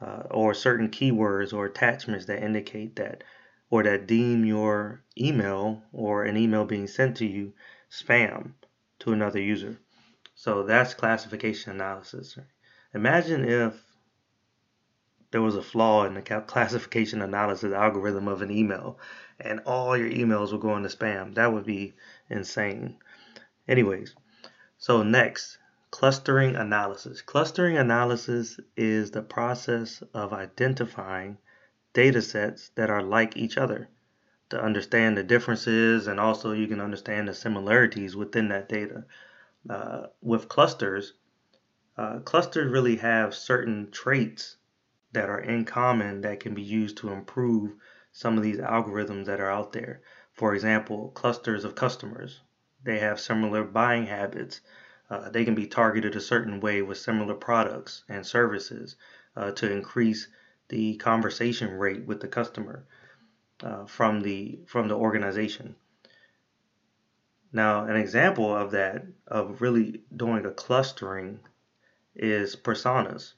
uh, 0.00 0.24
or 0.30 0.54
certain 0.54 0.88
keywords 0.88 1.52
or 1.52 1.66
attachments 1.66 2.26
that 2.26 2.42
indicate 2.42 2.96
that 2.96 3.24
or 3.70 3.82
that 3.82 4.06
deem 4.06 4.44
your 4.44 5.02
email 5.18 5.82
or 5.92 6.24
an 6.24 6.36
email 6.36 6.64
being 6.64 6.86
sent 6.86 7.16
to 7.16 7.26
you 7.26 7.52
spam 7.90 8.52
to 8.98 9.12
another 9.12 9.40
user. 9.40 9.78
So 10.34 10.62
that's 10.62 10.94
classification 10.94 11.72
analysis. 11.72 12.38
Imagine 12.94 13.44
if 13.44 13.74
there 15.30 15.42
was 15.42 15.56
a 15.56 15.62
flaw 15.62 16.04
in 16.04 16.14
the 16.14 16.22
classification 16.22 17.20
analysis 17.20 17.72
algorithm 17.72 18.28
of 18.28 18.40
an 18.40 18.50
email 18.50 18.98
and 19.38 19.60
all 19.66 19.96
your 19.96 20.08
emails 20.08 20.52
were 20.52 20.58
going 20.58 20.82
to 20.84 20.88
spam. 20.88 21.34
That 21.34 21.52
would 21.52 21.66
be 21.66 21.94
insane. 22.30 22.96
Anyways, 23.68 24.16
so 24.78 25.02
next, 25.02 25.58
clustering 25.90 26.56
analysis. 26.56 27.20
Clustering 27.20 27.76
analysis 27.76 28.58
is 28.76 29.10
the 29.10 29.20
process 29.22 30.02
of 30.14 30.32
identifying 30.32 31.36
data 31.92 32.22
sets 32.22 32.70
that 32.76 32.88
are 32.88 33.02
like 33.02 33.36
each 33.36 33.58
other 33.58 33.88
to 34.48 34.58
understand 34.58 35.18
the 35.18 35.22
differences 35.22 36.06
and 36.06 36.18
also 36.18 36.52
you 36.52 36.66
can 36.66 36.80
understand 36.80 37.28
the 37.28 37.34
similarities 37.34 38.16
within 38.16 38.48
that 38.48 38.70
data. 38.70 39.04
Uh, 39.68 40.06
with 40.22 40.48
clusters, 40.48 41.12
uh, 41.98 42.20
clusters 42.20 42.72
really 42.72 42.96
have 42.96 43.34
certain 43.34 43.90
traits 43.90 44.56
that 45.12 45.28
are 45.28 45.40
in 45.40 45.66
common 45.66 46.22
that 46.22 46.40
can 46.40 46.54
be 46.54 46.62
used 46.62 46.96
to 46.96 47.10
improve 47.10 47.74
some 48.12 48.38
of 48.38 48.42
these 48.42 48.58
algorithms 48.58 49.26
that 49.26 49.40
are 49.40 49.50
out 49.50 49.72
there. 49.72 50.00
For 50.32 50.54
example, 50.54 51.10
clusters 51.10 51.64
of 51.64 51.74
customers. 51.74 52.40
They 52.82 52.98
have 53.00 53.20
similar 53.20 53.64
buying 53.64 54.06
habits. 54.06 54.60
Uh, 55.10 55.30
they 55.30 55.44
can 55.44 55.54
be 55.54 55.66
targeted 55.66 56.14
a 56.16 56.20
certain 56.20 56.60
way 56.60 56.82
with 56.82 56.98
similar 56.98 57.34
products 57.34 58.04
and 58.08 58.26
services 58.26 58.96
uh, 59.36 59.50
to 59.52 59.70
increase 59.70 60.28
the 60.68 60.96
conversation 60.96 61.78
rate 61.78 62.04
with 62.04 62.20
the 62.20 62.28
customer 62.28 62.84
uh, 63.62 63.86
from 63.86 64.20
the 64.20 64.60
from 64.66 64.88
the 64.88 64.96
organization. 64.96 65.74
Now, 67.52 67.84
an 67.86 67.96
example 67.96 68.54
of 68.54 68.70
that, 68.72 69.06
of 69.26 69.62
really 69.62 70.02
doing 70.14 70.44
a 70.44 70.50
clustering, 70.50 71.40
is 72.14 72.54
personas 72.56 73.34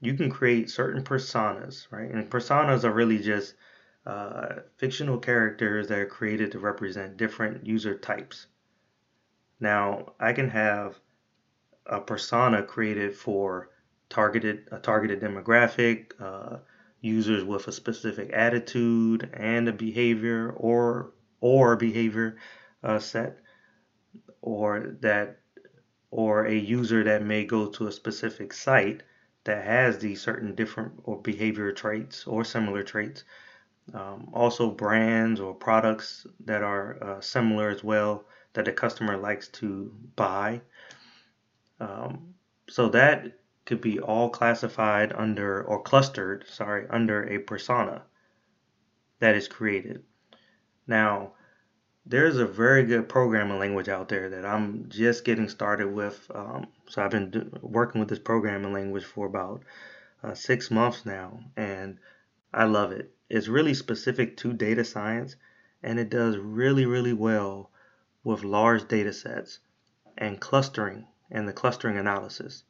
you 0.00 0.14
can 0.14 0.30
create 0.30 0.70
certain 0.70 1.02
personas, 1.02 1.86
right? 1.90 2.10
And 2.10 2.30
personas 2.30 2.84
are 2.84 2.92
really 2.92 3.18
just 3.18 3.54
uh, 4.04 4.60
fictional 4.76 5.18
characters 5.18 5.88
that 5.88 5.98
are 5.98 6.06
created 6.06 6.52
to 6.52 6.58
represent 6.58 7.16
different 7.16 7.66
user 7.66 7.96
types. 7.96 8.46
Now, 9.60 10.14
I 10.20 10.32
can 10.32 10.48
have 10.50 11.00
a 11.86 12.00
persona 12.00 12.62
created 12.62 13.14
for 13.16 13.70
targeted 14.08 14.68
a 14.72 14.78
targeted 14.78 15.20
demographic, 15.20 16.12
uh, 16.20 16.58
users 17.00 17.44
with 17.44 17.68
a 17.68 17.72
specific 17.72 18.30
attitude 18.32 19.30
and 19.34 19.68
a 19.68 19.72
behavior 19.72 20.50
or 20.56 21.12
or 21.40 21.76
behavior 21.76 22.36
uh, 22.82 22.98
set, 22.98 23.38
or 24.40 24.96
that 25.00 25.40
or 26.10 26.46
a 26.46 26.54
user 26.54 27.04
that 27.04 27.22
may 27.22 27.44
go 27.44 27.68
to 27.68 27.86
a 27.88 27.92
specific 27.92 28.52
site 28.52 29.02
that 29.44 29.64
has 29.64 29.98
these 29.98 30.20
certain 30.22 30.54
different 30.54 30.92
or 31.04 31.20
behavior 31.20 31.72
traits 31.72 32.26
or 32.26 32.44
similar 32.44 32.82
traits. 32.82 33.24
Um, 33.94 34.30
also, 34.32 34.70
brands 34.70 35.40
or 35.40 35.54
products 35.54 36.26
that 36.44 36.62
are 36.62 37.02
uh, 37.02 37.20
similar 37.20 37.70
as 37.70 37.84
well 37.84 38.26
that 38.56 38.64
the 38.64 38.72
customer 38.72 39.16
likes 39.16 39.48
to 39.48 39.92
buy. 40.16 40.60
Um, 41.78 42.34
so 42.68 42.88
that 42.88 43.38
could 43.64 43.80
be 43.80 44.00
all 44.00 44.30
classified 44.30 45.12
under 45.12 45.62
or 45.62 45.82
clustered, 45.82 46.44
sorry, 46.48 46.86
under 46.90 47.22
a 47.24 47.38
persona 47.38 48.02
that 49.20 49.34
is 49.34 49.48
created. 49.48 50.02
Now, 50.86 51.32
there's 52.06 52.38
a 52.38 52.46
very 52.46 52.84
good 52.84 53.08
programming 53.08 53.58
language 53.58 53.88
out 53.88 54.08
there 54.08 54.30
that 54.30 54.46
I'm 54.46 54.88
just 54.88 55.24
getting 55.24 55.48
started 55.48 55.92
with. 55.92 56.30
Um, 56.34 56.68
so 56.88 57.02
I've 57.02 57.10
been 57.10 57.30
do- 57.30 57.50
working 57.60 58.00
with 58.00 58.08
this 58.08 58.18
programming 58.18 58.72
language 58.72 59.04
for 59.04 59.26
about 59.26 59.64
uh, 60.22 60.34
six 60.34 60.70
months 60.70 61.04
now, 61.04 61.40
and 61.56 61.98
I 62.54 62.64
love 62.64 62.92
it. 62.92 63.12
It's 63.28 63.48
really 63.48 63.74
specific 63.74 64.36
to 64.38 64.52
data 64.52 64.84
science, 64.84 65.34
and 65.82 65.98
it 65.98 66.08
does 66.08 66.36
really, 66.36 66.86
really 66.86 67.12
well 67.12 67.70
with 68.26 68.42
large 68.42 68.88
data 68.88 69.12
sets 69.12 69.60
and 70.18 70.40
clustering 70.40 71.06
and 71.30 71.46
the 71.46 71.52
clustering 71.52 71.96
analysis. 71.96 72.64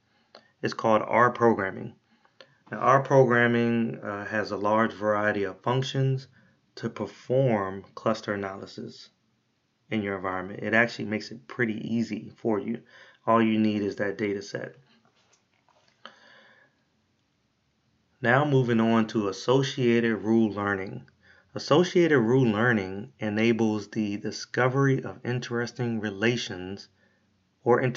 It's 0.61 0.75
called 0.75 1.01
R 1.07 1.31
programming. 1.31 1.95
Now, 2.71 2.77
R 2.81 3.03
programming 3.03 3.99
uh, 4.01 4.27
has 4.27 4.51
a 4.51 4.57
large 4.59 4.93
variety 4.93 5.45
of 5.45 5.63
functions 5.63 6.29
to 6.75 6.91
perform 6.91 7.87
cluster 7.95 8.35
analysis 8.35 9.09
in 9.91 10.03
your 10.03 10.17
environment. 10.17 10.63
It 10.63 10.75
actually 10.75 11.07
makes 11.07 11.31
it 11.31 11.49
pretty 11.49 11.79
easy 11.91 12.31
for 12.37 12.59
you. 12.59 12.83
All 13.27 13.41
you 13.41 13.59
need 13.59 13.81
is 13.81 13.97
that 13.97 14.19
data 14.19 14.43
set. 14.43 14.75
Now 18.21 18.45
moving 18.45 18.81
on 18.81 19.07
to 19.07 19.29
associated 19.29 20.17
rule 20.17 20.51
learning. 20.51 21.07
Associated 21.57 22.21
rule 22.21 22.53
learning 22.53 23.15
enables 23.19 23.89
the 23.89 24.19
discovery 24.19 25.03
of 25.03 25.25
interesting 25.25 26.01
relations 26.01 26.91
or, 27.65 27.83
uh, 27.83 27.89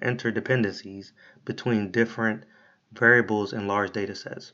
interdependencies 0.00 1.10
between 1.44 1.90
different 1.90 2.44
variables 2.92 3.52
in 3.52 3.66
large 3.66 3.90
data 3.90 4.14
sets. 4.14 4.52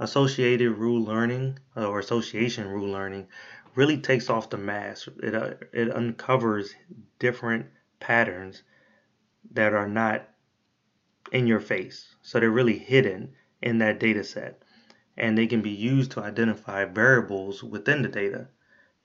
Associated 0.00 0.72
rule 0.72 1.00
learning 1.00 1.60
or 1.76 2.00
association 2.00 2.66
rule 2.66 2.90
learning 2.90 3.28
really 3.76 3.98
takes 3.98 4.28
off 4.28 4.50
the 4.50 4.58
mask. 4.58 5.06
It, 5.22 5.32
uh, 5.32 5.54
it 5.72 5.94
uncovers 5.94 6.74
different 7.20 7.66
patterns 8.00 8.64
that 9.52 9.74
are 9.74 9.88
not 9.88 10.28
in 11.30 11.46
your 11.46 11.60
face. 11.60 12.16
So 12.22 12.40
they're 12.40 12.50
really 12.50 12.78
hidden 12.78 13.36
in 13.62 13.78
that 13.78 14.00
data 14.00 14.24
set. 14.24 14.64
And 15.20 15.38
they 15.38 15.46
can 15.46 15.62
be 15.62 15.70
used 15.70 16.10
to 16.12 16.20
identify 16.20 16.84
variables 16.86 17.62
within 17.62 18.02
the 18.02 18.08
data. 18.08 18.48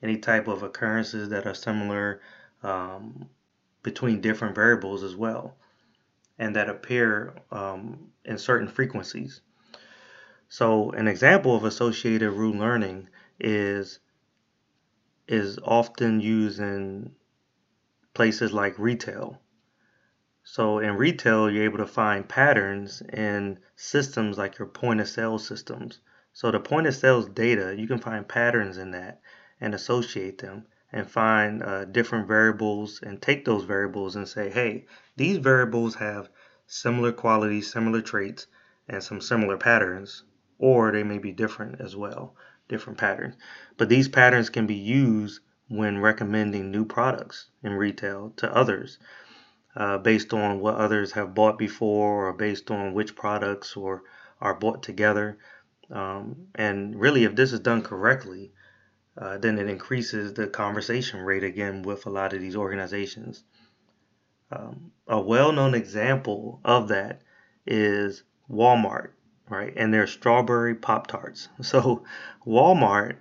Any 0.02 0.16
type 0.16 0.48
of 0.48 0.64
occurrences 0.64 1.28
that 1.28 1.46
are 1.46 1.54
similar 1.54 2.20
um, 2.62 3.28
between 3.82 4.20
different 4.20 4.54
variables 4.54 5.04
as 5.04 5.14
well. 5.14 5.56
And 6.38 6.56
that 6.56 6.68
appear 6.68 7.34
um, 7.52 8.08
in 8.24 8.38
certain 8.38 8.66
frequencies. 8.66 9.42
So 10.48 10.90
an 10.92 11.06
example 11.06 11.54
of 11.54 11.64
associated 11.64 12.30
rule 12.30 12.56
learning 12.56 13.08
is 13.38 14.00
is 15.28 15.58
often 15.62 16.20
used 16.20 16.60
in 16.60 17.12
places 18.14 18.52
like 18.52 18.78
retail. 18.78 19.42
So 20.44 20.78
in 20.78 20.96
retail, 20.96 21.50
you're 21.50 21.64
able 21.64 21.78
to 21.78 21.86
find 21.86 22.28
patterns 22.28 23.02
in 23.02 23.58
systems 23.74 24.38
like 24.38 24.58
your 24.58 24.68
point 24.68 25.00
of 25.00 25.08
sale 25.08 25.38
systems. 25.38 25.98
So 26.36 26.50
the 26.50 26.60
point 26.60 26.86
of 26.86 26.94
sales 26.94 27.30
data, 27.30 27.74
you 27.78 27.86
can 27.86 27.98
find 27.98 28.28
patterns 28.28 28.76
in 28.76 28.90
that 28.90 29.22
and 29.58 29.74
associate 29.74 30.36
them 30.36 30.66
and 30.92 31.10
find 31.10 31.62
uh, 31.62 31.86
different 31.86 32.28
variables 32.28 33.00
and 33.02 33.22
take 33.22 33.46
those 33.46 33.64
variables 33.64 34.16
and 34.16 34.28
say, 34.28 34.50
hey, 34.50 34.84
these 35.16 35.38
variables 35.38 35.94
have 35.94 36.28
similar 36.66 37.10
qualities, 37.10 37.72
similar 37.72 38.02
traits, 38.02 38.48
and 38.86 39.02
some 39.02 39.22
similar 39.22 39.56
patterns, 39.56 40.24
or 40.58 40.92
they 40.92 41.02
may 41.02 41.16
be 41.16 41.32
different 41.32 41.80
as 41.80 41.96
well 41.96 42.36
different 42.68 42.98
patterns. 42.98 43.34
But 43.78 43.88
these 43.88 44.08
patterns 44.08 44.50
can 44.50 44.66
be 44.66 44.74
used 44.74 45.40
when 45.68 46.02
recommending 46.02 46.70
new 46.70 46.84
products 46.84 47.46
in 47.62 47.72
retail 47.72 48.34
to 48.36 48.54
others 48.54 48.98
uh, 49.74 49.96
based 49.96 50.34
on 50.34 50.60
what 50.60 50.74
others 50.74 51.12
have 51.12 51.34
bought 51.34 51.56
before 51.56 52.28
or 52.28 52.34
based 52.34 52.70
on 52.70 52.92
which 52.92 53.16
products 53.16 53.74
or 53.74 54.02
are 54.38 54.54
bought 54.54 54.82
together. 54.82 55.38
Um, 55.90 56.48
and 56.54 56.98
really, 56.98 57.24
if 57.24 57.36
this 57.36 57.52
is 57.52 57.60
done 57.60 57.82
correctly, 57.82 58.52
uh, 59.16 59.38
then 59.38 59.58
it 59.58 59.68
increases 59.68 60.34
the 60.34 60.46
conversation 60.46 61.20
rate 61.20 61.44
again 61.44 61.82
with 61.82 62.06
a 62.06 62.10
lot 62.10 62.32
of 62.32 62.40
these 62.40 62.56
organizations. 62.56 63.44
Um, 64.50 64.92
a 65.06 65.20
well 65.20 65.52
known 65.52 65.74
example 65.74 66.60
of 66.64 66.88
that 66.88 67.22
is 67.66 68.22
Walmart, 68.50 69.10
right? 69.48 69.72
And 69.76 69.92
their 69.92 70.06
strawberry 70.06 70.74
Pop 70.74 71.06
Tarts. 71.06 71.48
So, 71.62 72.04
Walmart, 72.46 73.16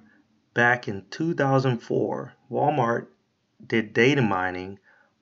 back 0.54 0.88
in 0.88 1.06
2004, 1.10 2.34
Walmart 2.52 3.08
did 3.66 3.94
data 3.94 4.22
mining 4.22 4.80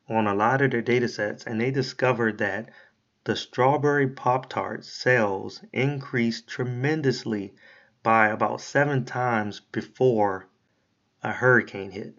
on 0.09 0.27
a 0.27 0.33
lot 0.33 0.61
of 0.61 0.71
their 0.71 0.81
data 0.81 1.07
sets 1.07 1.45
and 1.45 1.61
they 1.61 1.71
discovered 1.71 2.39
that 2.39 2.69
the 3.25 3.35
strawberry 3.37 4.07
Pop 4.07 4.49
Tart 4.49 4.83
sales 4.83 5.63
increased 5.71 6.47
tremendously 6.47 7.53
by 8.03 8.27
about 8.27 8.59
seven 8.59 9.05
times 9.05 9.61
before 9.61 10.49
a 11.23 11.31
hurricane 11.31 11.91
hit. 11.91 12.17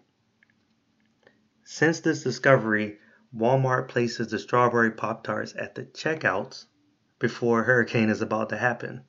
Since 1.63 1.99
this 1.99 2.23
discovery, 2.23 2.97
Walmart 3.35 3.87
places 3.87 4.29
the 4.29 4.39
strawberry 4.39 4.89
Pop 4.89 5.23
Tarts 5.23 5.53
at 5.55 5.75
the 5.75 5.83
checkouts 5.85 6.65
before 7.19 7.61
a 7.61 7.65
hurricane 7.65 8.09
is 8.09 8.21
about 8.21 8.49
to 8.49 8.57
happen. 8.57 9.03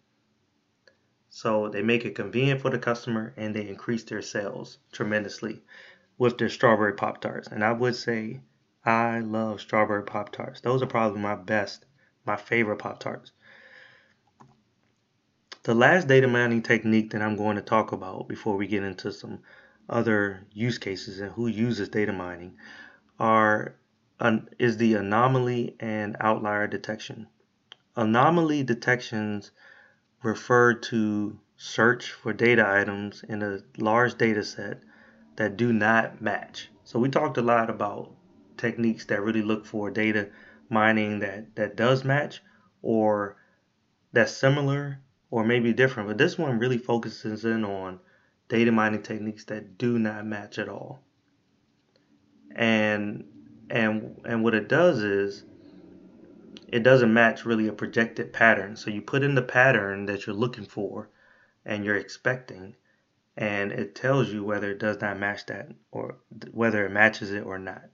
So 1.30 1.70
they 1.70 1.82
make 1.82 2.04
it 2.04 2.14
convenient 2.14 2.60
for 2.60 2.68
the 2.68 2.78
customer 2.78 3.32
and 3.38 3.54
they 3.54 3.68
increase 3.68 4.04
their 4.04 4.20
sales 4.20 4.78
tremendously 4.92 5.62
with 6.18 6.36
their 6.36 6.50
strawberry 6.50 6.92
Pop 6.92 7.22
Tarts. 7.22 7.48
And 7.48 7.64
I 7.64 7.72
would 7.72 7.96
say 7.96 8.42
I 8.84 9.18
love 9.18 9.60
strawberry 9.60 10.04
Pop 10.04 10.30
Tarts. 10.30 10.60
Those 10.60 10.82
are 10.82 10.86
probably 10.86 11.20
my 11.20 11.34
best, 11.34 11.85
my 12.26 12.36
favorite 12.36 12.78
Pop 12.78 13.00
Tarts. 13.00 13.32
The 15.62 15.74
last 15.74 16.06
data 16.06 16.28
mining 16.28 16.62
technique 16.62 17.10
that 17.10 17.22
I'm 17.22 17.36
going 17.36 17.56
to 17.56 17.62
talk 17.62 17.92
about 17.92 18.28
before 18.28 18.56
we 18.56 18.66
get 18.66 18.82
into 18.82 19.12
some 19.12 19.40
other 19.88 20.46
use 20.52 20.78
cases 20.78 21.20
and 21.20 21.32
who 21.32 21.46
uses 21.46 21.88
data 21.88 22.12
mining 22.12 22.56
are 23.18 23.76
is 24.58 24.76
the 24.76 24.94
anomaly 24.94 25.76
and 25.80 26.16
outlier 26.20 26.66
detection. 26.66 27.26
Anomaly 27.96 28.62
detections 28.62 29.50
refer 30.22 30.74
to 30.74 31.38
search 31.56 32.12
for 32.12 32.32
data 32.32 32.68
items 32.68 33.24
in 33.28 33.42
a 33.42 33.58
large 33.78 34.16
data 34.18 34.44
set 34.44 34.82
that 35.36 35.56
do 35.56 35.72
not 35.72 36.20
match. 36.20 36.70
So 36.84 36.98
we 36.98 37.08
talked 37.08 37.38
a 37.38 37.42
lot 37.42 37.70
about 37.70 38.12
techniques 38.56 39.04
that 39.06 39.22
really 39.22 39.42
look 39.42 39.66
for 39.66 39.90
data 39.90 40.28
mining 40.68 41.20
that, 41.20 41.54
that 41.56 41.76
does 41.76 42.04
match 42.04 42.42
or 42.82 43.36
that's 44.12 44.32
similar 44.32 45.00
or 45.30 45.44
maybe 45.44 45.72
different. 45.72 46.08
But 46.08 46.18
this 46.18 46.38
one 46.38 46.58
really 46.58 46.78
focuses 46.78 47.44
in 47.44 47.64
on 47.64 48.00
data 48.48 48.72
mining 48.72 49.02
techniques 49.02 49.44
that 49.46 49.78
do 49.78 49.98
not 49.98 50.26
match 50.26 50.58
at 50.58 50.68
all. 50.68 51.02
And 52.54 53.24
and 53.68 54.20
and 54.24 54.44
what 54.44 54.54
it 54.54 54.68
does 54.68 55.02
is 55.02 55.44
it 56.68 56.82
doesn't 56.82 57.12
match 57.12 57.44
really 57.44 57.68
a 57.68 57.72
projected 57.72 58.32
pattern. 58.32 58.76
So 58.76 58.90
you 58.90 59.02
put 59.02 59.22
in 59.22 59.34
the 59.34 59.42
pattern 59.42 60.06
that 60.06 60.26
you're 60.26 60.36
looking 60.36 60.64
for 60.64 61.10
and 61.64 61.84
you're 61.84 61.96
expecting 61.96 62.76
and 63.36 63.70
it 63.72 63.94
tells 63.94 64.30
you 64.30 64.42
whether 64.44 64.70
it 64.70 64.78
does 64.78 65.00
not 65.00 65.18
match 65.18 65.46
that 65.46 65.70
or 65.90 66.16
whether 66.52 66.86
it 66.86 66.92
matches 66.92 67.30
it 67.32 67.44
or 67.44 67.58
not. 67.58 67.84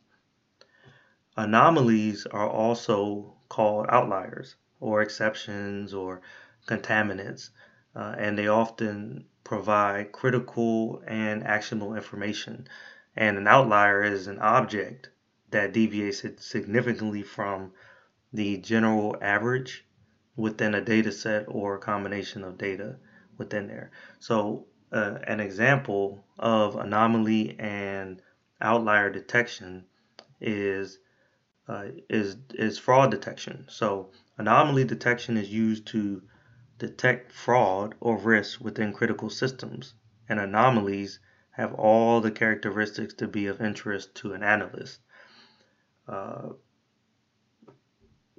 Anomalies 1.37 2.27
are 2.27 2.49
also 2.49 3.35
called 3.49 3.87
outliers 3.89 4.57
or 4.81 5.01
exceptions 5.01 5.95
or 5.95 6.21
contaminants, 6.67 7.51
uh, 7.97 8.15
and 8.19 8.37
they 8.37 8.49
often 8.49 9.25
provide 9.43 10.13
critical 10.13 11.03
and 11.07 11.43
actionable 11.45 11.95
information. 11.95 12.69
And 13.17 13.39
an 13.39 13.49
outlier 13.49 14.03
is 14.03 14.27
an 14.27 14.39
object 14.41 15.11
that 15.51 15.73
deviates 15.73 16.23
significantly 16.45 17.23
from 17.23 17.73
the 18.33 18.59
general 18.59 19.17
average 19.23 19.87
within 20.37 20.75
a 20.75 20.81
data 20.81 21.13
set 21.13 21.45
or 21.49 21.77
a 21.77 21.81
combination 21.81 22.45
of 22.45 22.59
data 22.59 22.97
within 23.39 23.69
there. 23.69 23.91
So, 24.19 24.67
uh, 24.93 25.19
an 25.27 25.41
example 25.41 26.25
of 26.39 26.77
anomaly 26.77 27.59
and 27.59 28.21
outlier 28.61 29.11
detection 29.11 29.85
is 30.41 30.99
uh, 31.69 31.87
is 32.09 32.37
is 32.55 32.79
fraud 32.79 33.11
detection. 33.11 33.67
So 33.69 34.11
anomaly 34.39 34.85
detection 34.85 35.37
is 35.37 35.51
used 35.51 35.87
to 35.89 36.23
detect 36.79 37.33
fraud 37.33 37.95
or 38.01 38.17
risk 38.17 38.61
within 38.61 38.93
critical 38.93 39.31
systems, 39.31 39.95
and 40.29 40.41
anomalies 40.41 41.21
have 41.53 41.75
all 41.75 42.21
the 42.21 42.31
characteristics 42.31 43.15
to 43.15 43.29
be 43.29 43.47
of 43.47 43.61
interest 43.61 44.15
to 44.17 44.33
an 44.33 44.43
analyst. 44.43 45.01
Uh, 46.09 46.49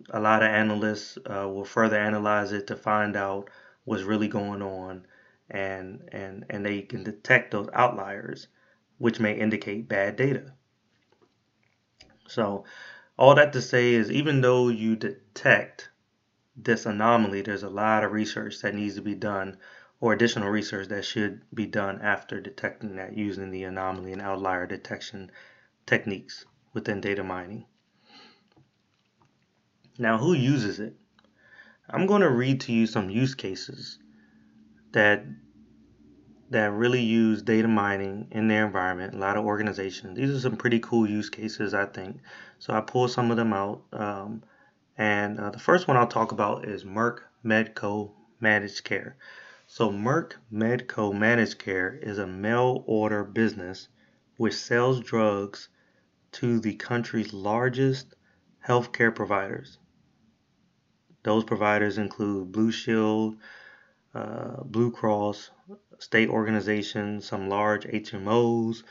a 0.09 0.19
lot 0.19 0.43
of 0.43 0.49
analysts 0.49 1.17
uh, 1.25 1.47
will 1.47 1.63
further 1.63 1.97
analyze 1.97 2.51
it 2.51 2.67
to 2.67 2.75
find 2.75 3.15
out 3.15 3.49
what's 3.85 4.03
really 4.03 4.27
going 4.27 4.61
on, 4.61 5.05
and 5.49 6.09
and 6.11 6.45
and 6.49 6.65
they 6.65 6.81
can 6.81 7.03
detect 7.03 7.51
those 7.51 7.69
outliers, 7.73 8.47
which 8.97 9.19
may 9.19 9.33
indicate 9.33 9.87
bad 9.87 10.15
data. 10.17 10.53
So 12.27 12.65
all 13.17 13.35
that 13.35 13.53
to 13.53 13.61
say 13.61 13.93
is 13.93 14.11
even 14.11 14.41
though 14.41 14.69
you 14.69 14.95
detect 14.95 15.89
this 16.55 16.85
anomaly, 16.85 17.41
there's 17.41 17.63
a 17.63 17.69
lot 17.69 18.03
of 18.03 18.11
research 18.11 18.61
that 18.61 18.75
needs 18.75 18.95
to 18.95 19.01
be 19.01 19.15
done 19.15 19.57
or 19.99 20.13
additional 20.13 20.49
research 20.49 20.87
that 20.89 21.05
should 21.05 21.41
be 21.53 21.65
done 21.65 22.01
after 22.01 22.41
detecting 22.41 22.95
that 22.95 23.15
using 23.15 23.51
the 23.51 23.63
anomaly 23.63 24.11
and 24.11 24.21
outlier 24.21 24.67
detection 24.67 25.31
techniques 25.85 26.45
within 26.73 26.99
data 26.99 27.23
mining. 27.23 27.65
Now, 29.97 30.17
who 30.17 30.33
uses 30.33 30.79
it? 30.79 30.95
I'm 31.89 32.07
going 32.07 32.21
to 32.21 32.29
read 32.29 32.61
to 32.61 32.73
you 32.73 32.87
some 32.87 33.09
use 33.09 33.35
cases 33.35 33.99
that 34.91 35.23
that 36.53 36.71
really 36.71 37.01
use 37.01 37.41
data 37.41 37.67
mining 37.67 38.27
in 38.31 38.47
their 38.47 38.65
environment. 38.65 39.13
A 39.13 39.17
lot 39.17 39.37
of 39.37 39.45
organizations. 39.45 40.17
These 40.17 40.29
are 40.29 40.39
some 40.39 40.55
pretty 40.55 40.79
cool 40.79 41.09
use 41.09 41.29
cases, 41.29 41.73
I 41.73 41.85
think. 41.85 42.21
So 42.59 42.73
I 42.73 42.81
pulled 42.81 43.11
some 43.11 43.31
of 43.31 43.37
them 43.37 43.53
out. 43.53 43.81
Um, 43.91 44.43
and 44.97 45.39
uh, 45.39 45.49
the 45.49 45.59
first 45.59 45.87
one 45.87 45.97
I'll 45.97 46.07
talk 46.07 46.31
about 46.31 46.65
is 46.65 46.83
Merck 46.83 47.19
Medco 47.43 48.11
Managed 48.39 48.83
Care. 48.83 49.17
So 49.65 49.89
Merck 49.89 50.33
Medco 50.51 51.17
Managed 51.17 51.57
Care 51.57 51.99
is 52.01 52.19
a 52.19 52.27
mail 52.27 52.83
order 52.85 53.23
business 53.23 53.87
which 54.37 54.53
sells 54.53 54.99
drugs 54.99 55.69
to 56.33 56.59
the 56.59 56.75
country's 56.75 57.33
largest 57.33 58.15
healthcare 58.67 59.13
providers. 59.13 59.79
Those 61.23 61.43
providers 61.43 61.97
include 61.97 62.51
Blue 62.51 62.71
Shield, 62.71 63.37
uh, 64.13 64.63
Blue 64.63 64.91
Cross, 64.91 65.51
state 65.99 66.29
organizations, 66.29 67.25
some 67.25 67.49
large 67.49 67.85
HMOs, 67.85 68.83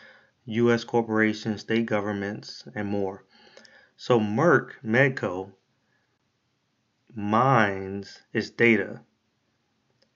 U.S. 0.46 0.84
corporations, 0.84 1.62
state 1.62 1.86
governments, 1.86 2.66
and 2.74 2.88
more. 2.88 3.24
So 3.96 4.20
Merck 4.20 4.72
Medco 4.84 5.52
mines 7.14 8.22
its 8.32 8.50
data 8.50 9.02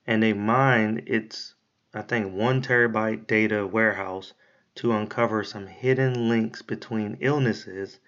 and 0.05 0.23
they 0.23 0.33
mine 0.33 1.03
its, 1.05 1.55
I 1.93 2.01
think, 2.01 2.33
one 2.33 2.61
terabyte 2.61 3.27
data 3.27 3.67
warehouse 3.67 4.33
to 4.75 4.91
uncover 4.91 5.43
some 5.43 5.67
hidden 5.67 6.29
links 6.29 6.61
between 6.61 7.17
illnesses 7.19 7.99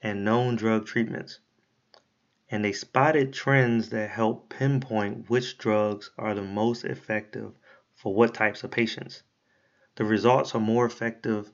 and 0.00 0.24
known 0.24 0.56
drug 0.56 0.86
treatments 0.86 1.40
and 2.52 2.64
they 2.64 2.72
spotted 2.72 3.32
trends 3.32 3.90
that 3.90 4.10
help 4.10 4.48
pinpoint 4.48 5.30
which 5.30 5.56
drugs 5.56 6.10
are 6.18 6.34
the 6.34 6.42
most 6.42 6.84
effective 6.84 7.52
for 8.00 8.14
what 8.14 8.32
types 8.32 8.64
of 8.64 8.70
patients. 8.70 9.22
The 9.96 10.04
results 10.04 10.54
are 10.54 10.60
more 10.60 10.86
effective 10.86 11.52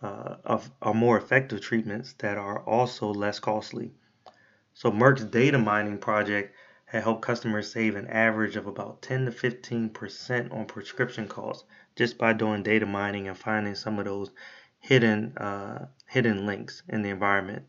uh, 0.00 0.36
of 0.44 0.70
are 0.80 0.94
more 0.94 1.18
effective 1.18 1.60
treatments 1.60 2.14
that 2.14 2.38
are 2.38 2.60
also 2.60 3.12
less 3.12 3.40
costly. 3.40 3.92
So 4.72 4.90
Merck's 4.90 5.24
data 5.24 5.58
mining 5.58 5.98
project 5.98 6.54
had 6.86 7.02
helped 7.02 7.20
customers 7.20 7.70
save 7.70 7.94
an 7.94 8.06
average 8.06 8.56
of 8.56 8.66
about 8.66 9.02
10 9.02 9.26
to 9.26 9.32
15 9.32 9.90
percent 9.90 10.50
on 10.50 10.64
prescription 10.64 11.28
costs 11.28 11.64
just 11.94 12.16
by 12.16 12.32
doing 12.32 12.62
data 12.62 12.86
mining 12.86 13.28
and 13.28 13.36
finding 13.36 13.74
some 13.74 13.98
of 13.98 14.06
those 14.06 14.30
hidden 14.78 15.36
uh, 15.36 15.88
hidden 16.08 16.46
links 16.46 16.82
in 16.88 17.02
the 17.02 17.10
environment 17.10 17.66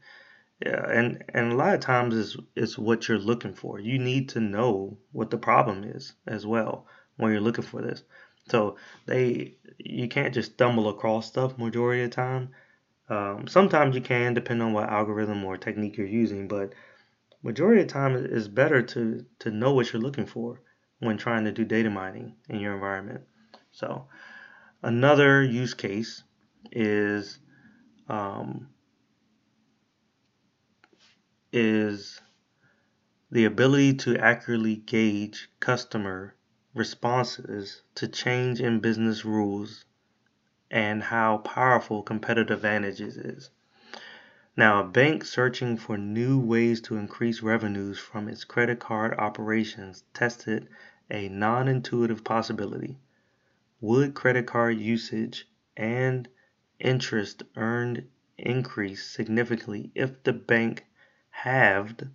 yeah, 0.65 0.89
and 0.89 1.21
and 1.33 1.51
a 1.51 1.55
lot 1.55 1.73
of 1.73 1.81
times 1.81 2.15
is 2.15 2.37
is 2.55 2.77
what 2.77 3.09
you're 3.09 3.19
looking 3.19 3.53
for. 3.53 3.77
You 3.79 3.99
need 3.99 4.29
to 4.29 4.39
know 4.39 4.97
what 5.11 5.29
the 5.29 5.37
problem 5.37 5.83
is 5.83 6.13
as 6.25 6.45
well 6.45 6.87
when 7.17 7.31
you're 7.31 7.41
looking 7.41 7.63
for 7.63 7.81
this. 7.81 8.03
So 8.49 8.77
they 9.05 9.55
you 9.77 10.07
can't 10.07 10.33
just 10.33 10.53
stumble 10.53 10.89
across 10.89 11.27
stuff 11.27 11.57
majority 11.57 12.03
of 12.03 12.11
the 12.11 12.15
time. 12.15 12.49
Um, 13.09 13.47
sometimes 13.47 13.95
you 13.95 14.01
can, 14.01 14.33
depending 14.33 14.67
on 14.67 14.73
what 14.73 14.89
algorithm 14.89 15.43
or 15.43 15.57
technique 15.57 15.97
you're 15.97 16.07
using, 16.07 16.47
but 16.47 16.73
majority 17.43 17.81
of 17.81 17.87
the 17.87 17.93
time 17.93 18.15
it's 18.15 18.47
better 18.47 18.81
to 18.81 19.25
to 19.39 19.51
know 19.51 19.73
what 19.73 19.91
you're 19.91 20.01
looking 20.01 20.25
for 20.25 20.61
when 20.99 21.17
trying 21.17 21.45
to 21.45 21.51
do 21.51 21.65
data 21.65 21.89
mining 21.89 22.35
in 22.49 22.59
your 22.59 22.73
environment. 22.73 23.21
So 23.71 24.07
another 24.81 25.43
use 25.43 25.73
case 25.73 26.23
is 26.71 27.39
um, 28.07 28.69
is 31.51 32.21
the 33.31 33.45
ability 33.45 33.93
to 33.93 34.17
accurately 34.17 34.75
gauge 34.75 35.49
customer 35.59 36.35
responses 36.75 37.81
to 37.95 38.07
change 38.07 38.59
in 38.59 38.81
business 38.81 39.23
rules 39.23 39.85
and 40.69 41.01
how 41.01 41.37
powerful 41.37 42.03
competitive 42.03 42.57
advantages 42.57 43.15
is. 43.15 43.49
Now, 44.57 44.81
a 44.81 44.87
bank 44.87 45.23
searching 45.23 45.77
for 45.77 45.97
new 45.97 46.37
ways 46.39 46.81
to 46.81 46.97
increase 46.97 47.41
revenues 47.41 47.97
from 47.97 48.27
its 48.27 48.43
credit 48.43 48.79
card 48.79 49.13
operations 49.17 50.03
tested 50.13 50.67
a 51.09 51.29
non 51.29 51.67
intuitive 51.67 52.23
possibility. 52.23 52.97
Would 53.79 54.13
credit 54.13 54.45
card 54.45 54.77
usage 54.77 55.47
and 55.77 56.27
interest 56.79 57.43
earned 57.55 58.07
increase 58.37 59.05
significantly 59.05 59.91
if 59.95 60.23
the 60.23 60.33
bank 60.33 60.85
halved 61.29 62.07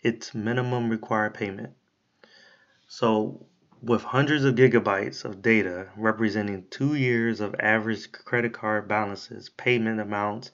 its 0.00 0.34
minimum 0.34 0.88
required 0.88 1.34
payment? 1.34 1.74
So, 2.88 3.46
with 3.82 4.04
hundreds 4.04 4.44
of 4.44 4.54
gigabytes 4.54 5.24
of 5.24 5.42
data 5.42 5.88
representing 5.96 6.64
two 6.70 6.94
years 6.94 7.40
of 7.40 7.52
average 7.58 8.12
credit 8.12 8.52
card 8.52 8.86
balances, 8.86 9.48
payment 9.48 9.98
amounts, 9.98 10.52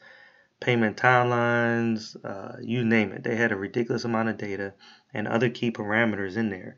payment 0.60 0.96
timelines, 0.96 2.16
uh, 2.24 2.56
you 2.62 2.82
name 2.82 3.12
it. 3.12 3.22
They 3.22 3.36
had 3.36 3.52
a 3.52 3.56
ridiculous 3.56 4.04
amount 4.04 4.30
of 4.30 4.38
data 4.38 4.72
and 5.12 5.28
other 5.28 5.50
key 5.50 5.70
parameters 5.70 6.38
in 6.38 6.48
there. 6.48 6.76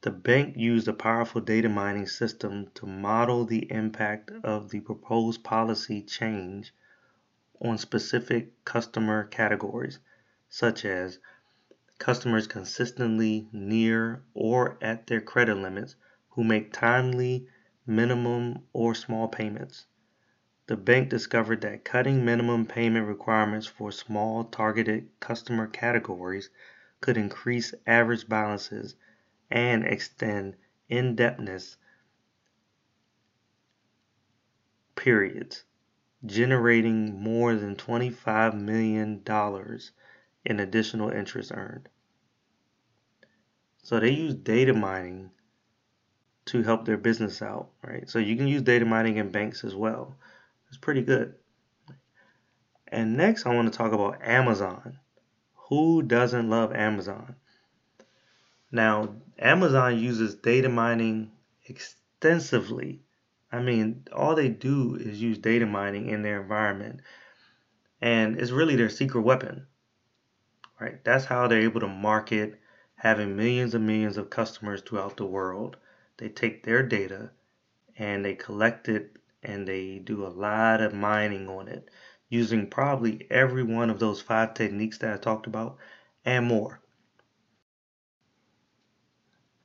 The 0.00 0.10
bank 0.10 0.56
used 0.56 0.88
a 0.88 0.92
powerful 0.92 1.40
data 1.40 1.68
mining 1.68 2.08
system 2.08 2.66
to 2.74 2.86
model 2.86 3.44
the 3.44 3.70
impact 3.70 4.32
of 4.42 4.70
the 4.70 4.80
proposed 4.80 5.44
policy 5.44 6.02
change 6.02 6.74
on 7.60 7.78
specific 7.78 8.64
customer 8.64 9.24
categories, 9.24 10.00
such 10.48 10.84
as 10.84 11.20
customers 11.98 12.46
consistently 12.46 13.48
near 13.52 14.22
or 14.34 14.76
at 14.82 15.06
their 15.06 15.20
credit 15.20 15.56
limits 15.56 15.96
who 16.30 16.44
make 16.44 16.72
timely, 16.72 17.48
minimum, 17.86 18.58
or 18.72 18.94
small 18.94 19.28
payments. 19.28 19.86
The 20.66 20.76
bank 20.76 21.08
discovered 21.08 21.60
that 21.62 21.84
cutting 21.84 22.24
minimum 22.24 22.66
payment 22.66 23.06
requirements 23.06 23.66
for 23.66 23.92
small 23.92 24.44
targeted 24.44 25.08
customer 25.20 25.66
categories 25.66 26.50
could 27.00 27.16
increase 27.16 27.72
average 27.86 28.28
balances 28.28 28.96
and 29.50 29.84
extend 29.84 30.56
indebtedness 30.88 31.76
periods, 34.96 35.62
generating 36.24 37.22
more 37.22 37.54
than 37.54 37.76
$25 37.76 38.60
million 38.60 39.22
in 40.46 40.60
additional 40.60 41.10
interest 41.10 41.50
earned. 41.52 41.88
So 43.82 43.98
they 43.98 44.10
use 44.10 44.34
data 44.34 44.72
mining 44.72 45.30
to 46.46 46.62
help 46.62 46.84
their 46.84 46.96
business 46.96 47.42
out, 47.42 47.70
right? 47.82 48.08
So 48.08 48.20
you 48.20 48.36
can 48.36 48.46
use 48.46 48.62
data 48.62 48.84
mining 48.84 49.16
in 49.16 49.32
banks 49.32 49.64
as 49.64 49.74
well. 49.74 50.16
It's 50.68 50.78
pretty 50.78 51.02
good. 51.02 51.34
And 52.86 53.16
next, 53.16 53.44
I 53.44 53.54
want 53.54 53.72
to 53.72 53.76
talk 53.76 53.92
about 53.92 54.22
Amazon. 54.22 55.00
Who 55.68 56.02
doesn't 56.02 56.48
love 56.48 56.72
Amazon? 56.72 57.34
Now, 58.70 59.16
Amazon 59.38 59.98
uses 59.98 60.36
data 60.36 60.68
mining 60.68 61.32
extensively. 61.64 63.02
I 63.50 63.60
mean, 63.60 64.04
all 64.12 64.36
they 64.36 64.48
do 64.48 64.94
is 64.94 65.20
use 65.20 65.38
data 65.38 65.66
mining 65.66 66.08
in 66.08 66.22
their 66.22 66.40
environment, 66.40 67.00
and 68.00 68.40
it's 68.40 68.52
really 68.52 68.76
their 68.76 68.90
secret 68.90 69.22
weapon 69.22 69.66
right? 70.80 71.02
That's 71.04 71.24
how 71.26 71.48
they're 71.48 71.60
able 71.60 71.80
to 71.80 71.88
market 71.88 72.60
having 72.96 73.36
millions 73.36 73.74
and 73.74 73.86
millions 73.86 74.16
of 74.16 74.30
customers 74.30 74.82
throughout 74.82 75.16
the 75.16 75.26
world. 75.26 75.76
They 76.18 76.28
take 76.28 76.64
their 76.64 76.82
data 76.82 77.30
and 77.96 78.24
they 78.24 78.34
collect 78.34 78.88
it 78.88 79.16
and 79.42 79.66
they 79.66 79.98
do 79.98 80.26
a 80.26 80.28
lot 80.28 80.80
of 80.80 80.94
mining 80.94 81.48
on 81.48 81.68
it 81.68 81.90
using 82.28 82.68
probably 82.68 83.26
every 83.30 83.62
one 83.62 83.90
of 83.90 84.00
those 84.00 84.20
five 84.20 84.54
techniques 84.54 84.98
that 84.98 85.14
I 85.14 85.16
talked 85.16 85.46
about 85.46 85.78
and 86.24 86.46
more. 86.46 86.80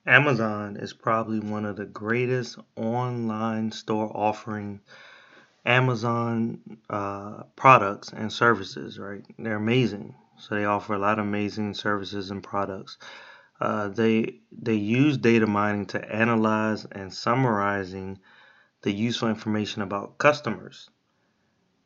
Amazon 0.06 0.78
is 0.78 0.94
probably 0.94 1.40
one 1.40 1.66
of 1.66 1.76
the 1.76 1.86
greatest 1.86 2.58
online 2.76 3.72
store 3.72 4.12
offering 4.16 4.82
Amazon 5.66 6.60
uh, 6.90 7.44
products 7.56 8.12
and 8.12 8.34
services, 8.34 8.98
right? 8.98 9.24
They're 9.38 9.58
amazing. 9.58 10.16
So 10.42 10.56
they 10.56 10.66
offer 10.66 10.96
a 10.96 11.00
lot 11.00 11.20
of 11.20 11.26
amazing 11.28 11.76
services 11.76 12.32
and 12.32 12.42
products. 12.42 12.98
Uh, 13.60 13.90
they 13.90 14.40
they 14.52 14.74
use 14.74 15.18
data 15.18 15.46
mining 15.46 15.86
to 15.88 16.12
analyze 16.12 16.84
and 16.86 17.14
summarizing 17.14 18.20
the 18.82 18.92
useful 18.92 19.30
information 19.30 19.84
about 19.84 20.18
customers. 20.18 20.90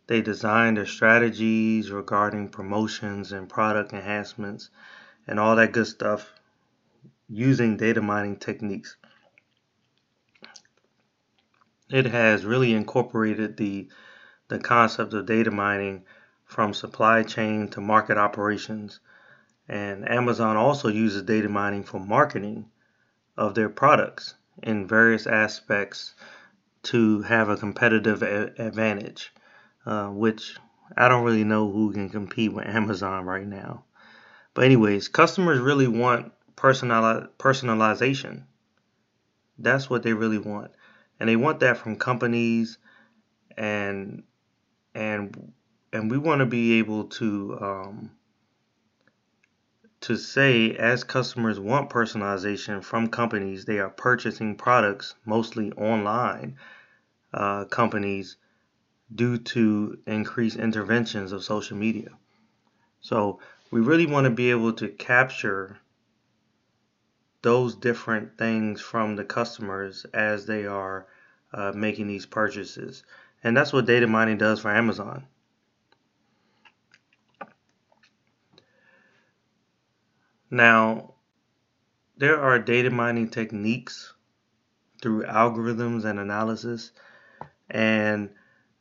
They 0.07 0.21
design 0.21 0.75
their 0.75 0.85
strategies 0.85 1.91
regarding 1.91 2.47
promotions 2.47 3.33
and 3.33 3.49
product 3.49 3.91
enhancements 3.91 4.69
and 5.27 5.37
all 5.37 5.57
that 5.57 5.73
good 5.73 5.87
stuff 5.87 6.33
using 7.27 7.75
data 7.75 8.01
mining 8.01 8.37
techniques. 8.37 8.95
It 11.89 12.05
has 12.05 12.45
really 12.45 12.73
incorporated 12.73 13.57
the 13.57 13.89
the 14.47 14.59
concept 14.59 15.13
of 15.13 15.25
data 15.25 15.51
mining 15.51 16.05
from 16.55 16.73
supply 16.73 17.21
chain 17.21 17.67
to 17.67 17.81
market 17.81 18.17
operations. 18.17 19.01
And 19.67 20.09
Amazon 20.09 20.55
also 20.55 20.87
uses 20.87 21.23
data 21.23 21.49
mining 21.49 21.83
for 21.83 21.99
marketing 21.99 22.67
of 23.35 23.55
their 23.55 23.67
products 23.67 24.35
in 24.63 24.87
various 24.87 25.27
aspects 25.27 26.15
to 26.83 27.23
have 27.23 27.49
a 27.49 27.57
competitive 27.57 28.23
a- 28.23 28.53
advantage, 28.57 29.33
uh, 29.85 30.07
which 30.07 30.55
I 30.95 31.09
don't 31.09 31.25
really 31.25 31.43
know 31.43 31.69
who 31.69 31.91
can 31.91 32.07
compete 32.09 32.53
with 32.53 32.67
Amazon 32.67 33.25
right 33.25 33.45
now. 33.45 33.83
But, 34.53 34.63
anyways, 34.63 35.09
customers 35.09 35.59
really 35.59 35.89
want 35.89 36.31
personali- 36.55 37.27
personalization. 37.37 38.43
That's 39.59 39.89
what 39.89 40.03
they 40.03 40.13
really 40.13 40.37
want. 40.37 40.71
And 41.19 41.27
they 41.27 41.35
want 41.35 41.59
that 41.59 41.75
from 41.75 41.97
companies 41.97 42.77
and 43.57 44.23
and 44.93 45.51
and 45.95 46.11
we 46.11 46.17
want 46.17 46.39
to 46.39 46.45
be 46.45 46.73
able 46.73 47.05
to 47.05 47.57
um, 47.61 48.11
to 50.01 50.17
say 50.17 50.75
as 50.75 51.05
customers 51.05 51.57
want 51.57 51.89
personalization 51.89 52.83
from 52.83 53.07
companies 53.07 53.63
they 53.63 53.79
are 53.79 53.89
purchasing 53.89 54.55
products 54.55 55.15
mostly 55.25 55.71
online 55.71 56.57
uh, 57.33 57.63
companies 57.65 58.35
due 59.13 59.37
to 59.37 59.97
increased 60.05 60.57
interventions 60.57 61.31
of 61.31 61.43
social 61.43 61.77
media. 61.77 62.09
So 62.99 63.39
we 63.71 63.79
really 63.79 64.05
want 64.05 64.25
to 64.25 64.31
be 64.31 64.51
able 64.51 64.73
to 64.73 64.89
capture 64.89 65.77
those 67.41 67.75
different 67.75 68.37
things 68.37 68.81
from 68.81 69.15
the 69.15 69.23
customers 69.23 70.05
as 70.13 70.45
they 70.45 70.65
are 70.65 71.05
uh, 71.53 71.71
making 71.73 72.07
these 72.07 72.25
purchases. 72.25 73.03
And 73.43 73.55
that's 73.55 73.71
what 73.71 73.85
data 73.85 74.07
mining 74.07 74.37
does 74.37 74.59
for 74.59 74.71
amazon 74.71 75.27
Now, 80.55 81.15
there 82.15 82.39
are 82.39 82.59
data 82.59 82.89
mining 82.89 83.27
techniques 83.27 84.13
through 85.01 85.23
algorithms 85.23 86.05
and 86.05 86.17
analysis, 86.17 86.93
and 87.69 88.29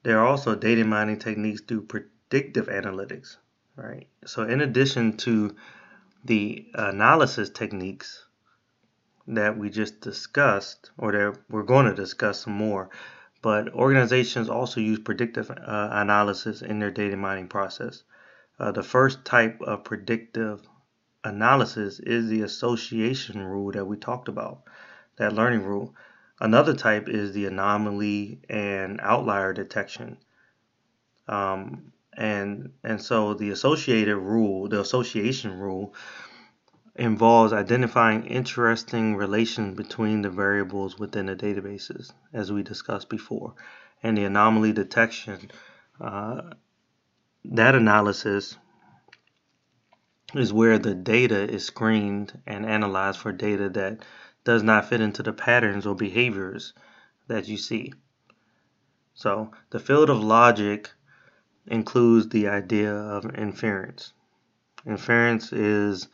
there 0.04 0.20
are 0.20 0.26
also 0.28 0.54
data 0.54 0.84
mining 0.84 1.18
techniques 1.18 1.62
through 1.62 1.86
predictive 1.86 2.68
analytics, 2.68 3.38
right? 3.74 4.06
So, 4.24 4.44
in 4.44 4.60
addition 4.60 5.16
to 5.26 5.56
the 6.24 6.64
analysis 6.74 7.50
techniques 7.50 8.24
that 9.26 9.58
we 9.58 9.68
just 9.68 10.00
discussed, 10.00 10.92
or 10.96 11.10
that 11.10 11.40
we're 11.50 11.64
going 11.64 11.86
to 11.86 11.94
discuss 11.94 12.44
some 12.44 12.52
more, 12.52 12.88
but 13.42 13.74
organizations 13.74 14.48
also 14.48 14.78
use 14.78 15.00
predictive 15.00 15.50
uh, 15.50 15.88
analysis 15.90 16.62
in 16.62 16.78
their 16.78 16.92
data 16.92 17.16
mining 17.16 17.48
process. 17.48 18.04
Uh, 18.60 18.70
the 18.70 18.84
first 18.84 19.24
type 19.24 19.60
of 19.60 19.82
predictive 19.82 20.68
analysis 21.24 21.98
is 22.00 22.28
the 22.28 22.42
association 22.42 23.42
rule 23.42 23.72
that 23.72 23.84
we 23.84 23.96
talked 23.96 24.28
about, 24.28 24.62
that 25.16 25.32
learning 25.32 25.62
rule. 25.62 25.94
Another 26.40 26.74
type 26.74 27.08
is 27.08 27.32
the 27.32 27.46
anomaly 27.46 28.40
and 28.48 29.00
outlier 29.00 29.52
detection. 29.52 30.18
Um, 31.26 31.92
and 32.16 32.72
and 32.84 33.00
so 33.00 33.34
the 33.34 33.50
associated 33.50 34.16
rule, 34.16 34.68
the 34.68 34.80
association 34.80 35.58
rule, 35.58 35.94
involves 36.94 37.52
identifying 37.52 38.26
interesting 38.26 39.16
relations 39.16 39.76
between 39.76 40.22
the 40.22 40.30
variables 40.30 40.98
within 40.98 41.26
the 41.26 41.34
databases, 41.34 42.12
as 42.32 42.52
we 42.52 42.62
discussed 42.62 43.08
before. 43.08 43.54
And 44.02 44.16
the 44.16 44.24
anomaly 44.24 44.72
detection, 44.72 45.50
uh, 46.00 46.42
that 47.44 47.74
analysis 47.74 48.56
is 50.34 50.52
where 50.52 50.78
the 50.78 50.94
data 50.94 51.48
is 51.48 51.64
screened 51.64 52.40
and 52.46 52.66
analyzed 52.66 53.20
for 53.20 53.32
data 53.32 53.68
that 53.70 54.04
does 54.44 54.62
not 54.62 54.88
fit 54.88 55.00
into 55.00 55.22
the 55.22 55.32
patterns 55.32 55.86
or 55.86 55.94
behaviors 55.94 56.72
that 57.28 57.48
you 57.48 57.56
see. 57.56 57.92
So 59.14 59.52
the 59.70 59.78
field 59.78 60.10
of 60.10 60.22
logic 60.22 60.90
includes 61.66 62.28
the 62.28 62.48
idea 62.48 62.92
of 62.92 63.34
inference. 63.36 64.12
Inference 64.86 65.52
is 65.52 66.08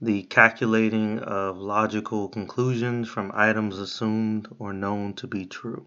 the 0.00 0.22
calculating 0.24 1.18
of 1.20 1.56
logical 1.56 2.28
conclusions 2.28 3.08
from 3.08 3.32
items 3.34 3.78
assumed 3.78 4.46
or 4.58 4.72
known 4.72 5.14
to 5.14 5.26
be 5.26 5.46
true. 5.46 5.86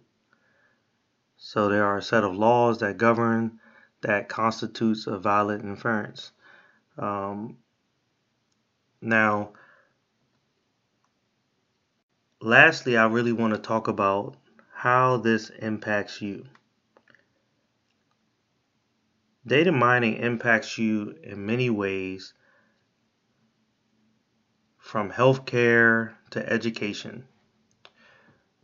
So 1.38 1.70
there 1.70 1.86
are 1.86 1.98
a 1.98 2.02
set 2.02 2.24
of 2.24 2.36
laws 2.36 2.80
that 2.80 2.98
govern 2.98 3.60
that 4.02 4.28
constitutes 4.28 5.06
a 5.08 5.18
valid 5.20 5.62
inference. 5.62 6.32
Um, 6.98 7.58
now, 9.02 9.52
lastly, 12.42 12.98
I 12.98 13.08
really 13.08 13.34
want 13.34 13.54
to 13.54 13.60
talk 13.60 13.88
about 13.88 14.36
how 14.74 15.18
this 15.18 15.50
impacts 15.50 16.22
you. 16.22 16.46
Data 19.46 19.72
mining 19.72 20.18
impacts 20.18 20.78
you 20.78 21.16
in 21.24 21.46
many 21.46 21.70
ways 21.70 22.34
from 24.78 25.12
healthcare 25.12 26.14
to 26.32 26.50
education 26.52 27.28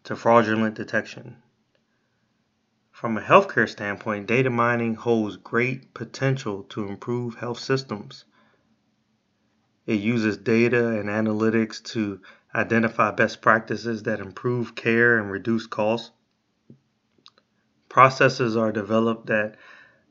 to 0.03 0.15
fraudulent 0.15 0.75
detection. 0.75 1.37
From 2.91 3.17
a 3.17 3.21
healthcare 3.21 3.67
standpoint, 3.69 4.27
data 4.27 4.49
mining 4.49 4.95
holds 4.95 5.37
great 5.37 5.93
potential 5.93 6.63
to 6.69 6.87
improve 6.87 7.35
health 7.35 7.59
systems. 7.59 8.25
It 9.85 9.99
uses 9.99 10.37
data 10.37 10.87
and 10.99 11.09
analytics 11.09 11.83
to 11.91 12.21
identify 12.55 13.11
best 13.11 13.41
practices 13.41 14.03
that 14.03 14.19
improve 14.19 14.75
care 14.75 15.17
and 15.17 15.29
reduce 15.29 15.67
costs. 15.67 16.11
Processes 17.89 18.55
are 18.55 18.71
developed 18.71 19.27
that 19.27 19.57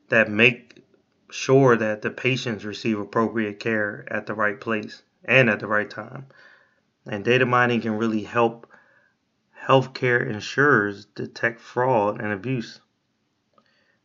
that 0.09 0.29
make 0.29 0.83
sure 1.31 1.75
that 1.75 2.03
the 2.03 2.11
patients 2.11 2.63
receive 2.63 2.99
appropriate 2.99 3.59
care 3.59 4.05
at 4.11 4.27
the 4.27 4.35
right 4.35 4.61
place 4.61 5.01
and 5.25 5.49
at 5.49 5.59
the 5.59 5.67
right 5.67 5.89
time. 5.89 6.27
And 7.07 7.25
data 7.25 7.45
mining 7.45 7.81
can 7.81 7.97
really 7.97 8.23
help 8.23 8.71
healthcare 9.65 10.29
insurers 10.29 11.05
detect 11.05 11.59
fraud 11.59 12.21
and 12.21 12.31
abuse. 12.31 12.81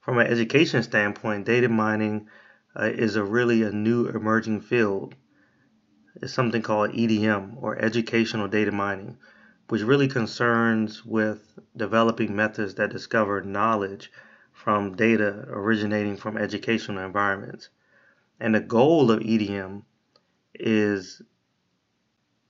From 0.01 0.19
an 0.19 0.27
education 0.27 0.83
standpoint, 0.83 1.45
data 1.45 1.69
mining 1.69 2.29
uh, 2.75 2.85
is 2.85 3.17
a 3.17 3.25
really 3.25 3.63
a 3.63 3.71
new 3.71 4.07
emerging 4.07 4.63
field. 4.63 5.15
It's 6.21 6.33
something 6.33 6.63
called 6.63 6.91
EDM 6.91 7.63
or 7.63 7.77
educational 7.79 8.49
data 8.49 8.73
mining, 8.73 9.19
which 9.69 9.83
really 9.83 10.09
concerns 10.09 11.05
with 11.05 11.59
developing 11.77 12.35
methods 12.35 12.75
that 12.75 12.91
discover 12.91 13.41
knowledge 13.41 14.11
from 14.53 14.97
data 14.97 15.45
originating 15.47 16.17
from 16.17 16.37
educational 16.37 17.05
environments. 17.05 17.69
And 18.41 18.55
the 18.55 18.61
goal 18.61 19.13
of 19.13 19.21
EDM 19.21 19.83
is 20.55 21.23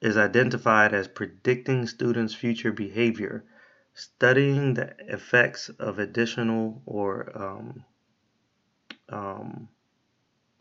is 0.00 0.16
identified 0.16 0.94
as 0.94 1.08
predicting 1.08 1.86
students' 1.86 2.34
future 2.34 2.72
behavior, 2.72 3.44
studying 3.92 4.74
the 4.74 4.94
effects 5.12 5.68
of 5.70 5.98
additional 5.98 6.80
or 6.86 7.30
um, 7.34 7.84
um, 9.10 9.68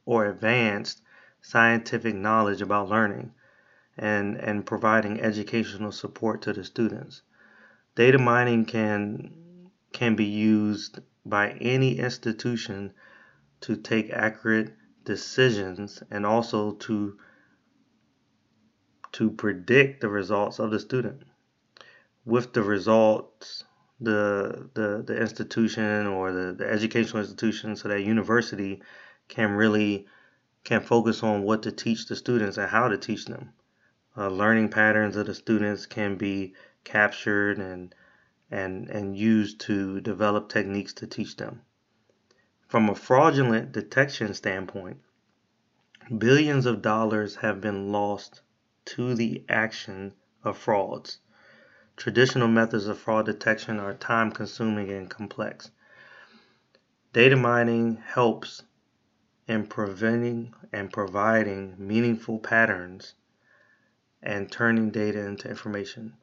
or 0.06 0.26
advanced 0.26 1.02
scientific 1.48 2.14
knowledge 2.14 2.62
about 2.62 2.90
learning, 2.90 3.32
and 3.98 4.36
and 4.36 4.66
providing 4.66 5.22
educational 5.22 5.94
support 5.94 6.42
to 6.42 6.52
the 6.52 6.64
students. 6.64 7.22
Data 7.96 8.18
mining 8.18 8.66
can 8.66 9.70
can 9.94 10.16
be 10.16 10.26
used 10.26 11.00
by 11.26 11.52
any 11.52 12.00
institution 12.00 12.94
to 13.62 13.78
take 13.78 14.10
accurate 14.12 14.74
decisions 15.06 16.04
and 16.12 16.26
also 16.26 16.74
to 16.74 17.18
to 19.14 19.32
predict 19.32 20.02
the 20.02 20.10
results 20.10 20.60
of 20.60 20.70
the 20.70 20.80
student. 20.80 21.24
With 22.26 22.52
the 22.52 22.62
results, 22.62 23.64
the 24.02 24.70
the, 24.74 25.02
the 25.08 25.18
institution 25.18 26.08
or 26.08 26.34
the, 26.34 26.54
the 26.60 26.70
educational 26.70 27.20
institution, 27.20 27.78
so 27.78 27.88
that 27.88 28.02
university 28.04 28.82
can 29.30 29.52
really 29.52 30.08
can 30.64 30.82
focus 30.82 31.24
on 31.24 31.44
what 31.44 31.64
to 31.64 31.72
teach 31.72 32.08
the 32.08 32.16
students 32.16 32.58
and 32.58 32.70
how 32.70 32.88
to 32.88 32.98
teach 32.98 33.26
them. 33.26 33.54
Uh, 34.18 34.30
learning 34.30 34.70
patterns 34.70 35.16
of 35.16 35.28
the 35.28 35.34
students 35.34 35.86
can 35.86 36.18
be 36.18 36.54
captured 36.84 37.60
and 37.60 37.94
and 38.50 38.90
and 38.90 39.18
used 39.18 39.60
to 39.60 40.00
develop 40.02 40.50
techniques 40.50 40.94
to 40.94 41.06
teach 41.06 41.36
them. 41.36 41.62
From 42.68 42.90
a 42.90 42.96
fraudulent 42.96 43.72
detection 43.72 44.34
standpoint, 44.34 45.02
billions 46.18 46.66
of 46.66 46.82
dollars 46.82 47.36
have 47.36 47.62
been 47.62 47.92
lost 47.92 48.42
to 48.86 49.16
the 49.16 49.44
action 49.50 50.14
of 50.44 50.58
frauds. 50.58 51.20
Traditional 51.98 52.48
methods 52.48 52.88
of 52.88 53.00
fraud 53.00 53.26
detection 53.26 53.80
are 53.80 53.94
time 53.94 54.32
consuming 54.32 54.92
and 54.92 55.10
complex. 55.10 55.72
Data 57.12 57.36
mining 57.36 57.96
helps 57.96 58.64
in 59.48 59.66
preventing 59.66 60.54
and 60.74 60.92
providing 60.92 61.76
meaningful 61.78 62.40
patterns 62.40 63.14
and 64.22 64.52
turning 64.52 64.92
data 64.92 65.20
into 65.26 65.50
information 65.50 66.14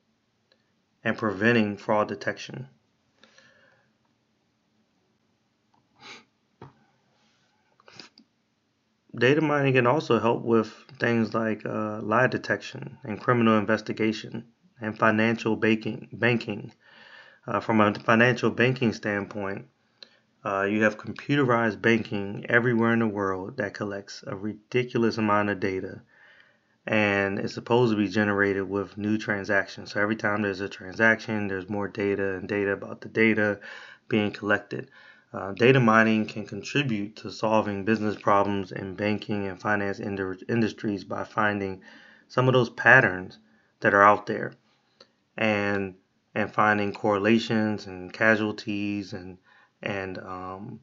and 1.03 1.17
preventing 1.17 1.77
fraud 1.77 2.09
detection. 2.09 2.69
Data 9.17 9.41
mining 9.41 9.75
can 9.75 9.87
also 9.87 10.19
help 10.19 10.43
with 10.43 10.73
things 10.99 11.35
like 11.35 11.65
uh, 11.65 12.01
lie 12.03 12.27
detection 12.27 12.99
and 13.05 13.21
criminal 13.21 13.57
investigation 13.59 14.49
and 14.81 14.99
financial 14.99 15.57
banking. 15.57 16.09
banking. 16.13 16.73
Uh, 17.47 17.61
from 17.61 17.81
a 17.81 17.95
financial 17.95 18.51
banking 18.51 18.93
standpoint, 18.93 19.67
uh, 20.45 20.63
you 20.63 20.83
have 20.83 20.99
computerized 20.99 21.81
banking 21.81 22.45
everywhere 22.49 22.93
in 22.93 22.99
the 22.99 23.07
world 23.07 23.57
that 23.57 23.75
collects 23.75 24.23
a 24.27 24.37
ridiculous 24.37 25.19
amount 25.19 25.49
of 25.49 25.61
data 25.61 26.03
and 26.87 27.39
it's 27.39 27.55
supposed 27.55 27.93
to 27.93 27.97
be 27.97 28.09
generated 28.09 28.69
with 28.69 28.99
new 28.99 29.17
transactions. 29.17 29.93
So 29.93 30.01
every 30.01 30.17
time 30.17 30.43
there's 30.43 30.61
a 30.61 30.69
transaction, 30.69 31.49
there's 31.49 31.71
more 31.71 31.89
data 31.89 32.35
and 32.35 32.47
data 32.47 32.73
about 32.73 33.01
the 33.01 33.09
data 33.09 33.61
being 34.09 34.31
collected. 34.31 34.91
Uh, 35.33 35.53
data 35.53 35.81
mining 35.81 36.27
can 36.27 36.47
contribute 36.47 37.17
to 37.17 37.31
solving 37.31 37.85
business 37.85 38.17
problems 38.17 38.71
in 38.71 38.95
banking 38.95 39.47
and 39.47 39.61
finance 39.61 39.99
industries 39.99 41.05
by 41.05 41.25
finding 41.25 41.83
some 42.29 42.49
of 42.49 42.55
those 42.55 42.71
patterns 42.71 43.39
that 43.81 43.95
are 43.95 44.03
out 44.03 44.27
there 44.27 44.53
and 45.37 45.95
and 46.37 46.53
finding 46.53 46.93
correlations 46.93 47.87
and 47.87 48.13
casualties 48.13 49.13
and 49.13 49.39
and 49.85 50.19
um, 50.19 50.81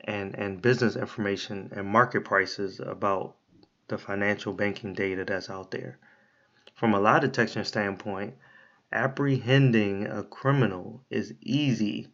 and 0.00 0.34
and 0.38 0.60
business 0.60 0.96
information 0.96 1.70
and 1.74 1.86
market 1.86 2.24
prices 2.24 2.80
about 2.80 3.36
the 3.86 3.96
financial 3.96 4.52
banking 4.52 4.92
data 4.92 5.24
that's 5.24 5.48
out 5.48 5.70
there. 5.70 5.98
From 6.74 6.94
a 6.94 7.00
lie 7.00 7.20
detection 7.20 7.64
standpoint, 7.64 8.34
apprehending 8.92 10.06
a 10.06 10.22
criminal 10.22 11.04
is 11.10 11.32
easy, 11.40 12.08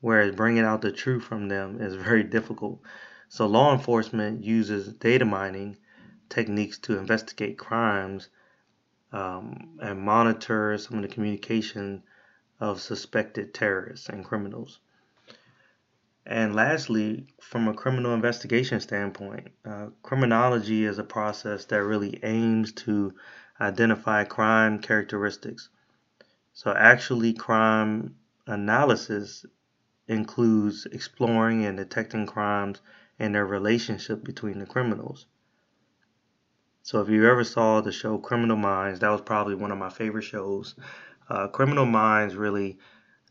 whereas 0.00 0.34
bringing 0.34 0.64
out 0.64 0.82
the 0.82 0.92
truth 0.92 1.24
from 1.24 1.48
them 1.48 1.80
is 1.80 1.94
very 2.08 2.22
difficult. 2.22 2.80
So, 3.28 3.46
law 3.46 3.72
enforcement 3.72 4.44
uses 4.44 4.92
data 4.94 5.24
mining 5.24 5.76
techniques 6.28 6.78
to 6.78 6.98
investigate 6.98 7.58
crimes 7.58 8.28
um, 9.12 9.78
and 9.82 10.00
monitor 10.00 10.78
some 10.78 10.96
of 10.98 11.02
the 11.02 11.14
communication 11.14 12.02
of 12.60 12.80
suspected 12.80 13.52
terrorists 13.52 14.08
and 14.08 14.24
criminals. 14.24 14.78
And 16.24 16.54
lastly, 16.56 17.26
from 17.42 17.68
a 17.68 17.74
criminal 17.74 18.14
investigation 18.14 18.80
standpoint, 18.80 19.48
uh, 19.66 19.88
criminology 20.02 20.86
is 20.86 20.98
a 20.98 21.04
process 21.04 21.66
that 21.66 21.82
really 21.82 22.18
aims 22.22 22.72
to 22.86 23.12
identify 23.60 24.24
crime 24.24 24.78
characteristics, 24.78 25.68
So, 26.52 26.72
actually, 26.74 27.32
crime 27.34 28.16
analysis 28.46 29.46
includes 30.08 30.86
exploring 30.86 31.64
and 31.66 31.76
detecting 31.78 32.26
crimes 32.26 32.82
and 33.18 33.34
their 33.34 33.46
relationship 33.46 34.24
between 34.24 34.58
the 34.60 34.66
criminals. 34.66 35.26
So, 36.82 37.00
if 37.00 37.08
you 37.08 37.26
ever 37.26 37.42
saw 37.42 37.80
the 37.80 37.90
show 37.90 38.18
Criminal 38.18 38.58
Minds, 38.58 39.00
that 39.00 39.08
was 39.08 39.22
probably 39.22 39.54
one 39.54 39.72
of 39.72 39.78
my 39.78 39.88
favorite 39.88 40.24
shows. 40.24 40.74
Uh, 41.26 41.48
Criminal 41.48 41.86
Minds 41.86 42.36
really 42.36 42.78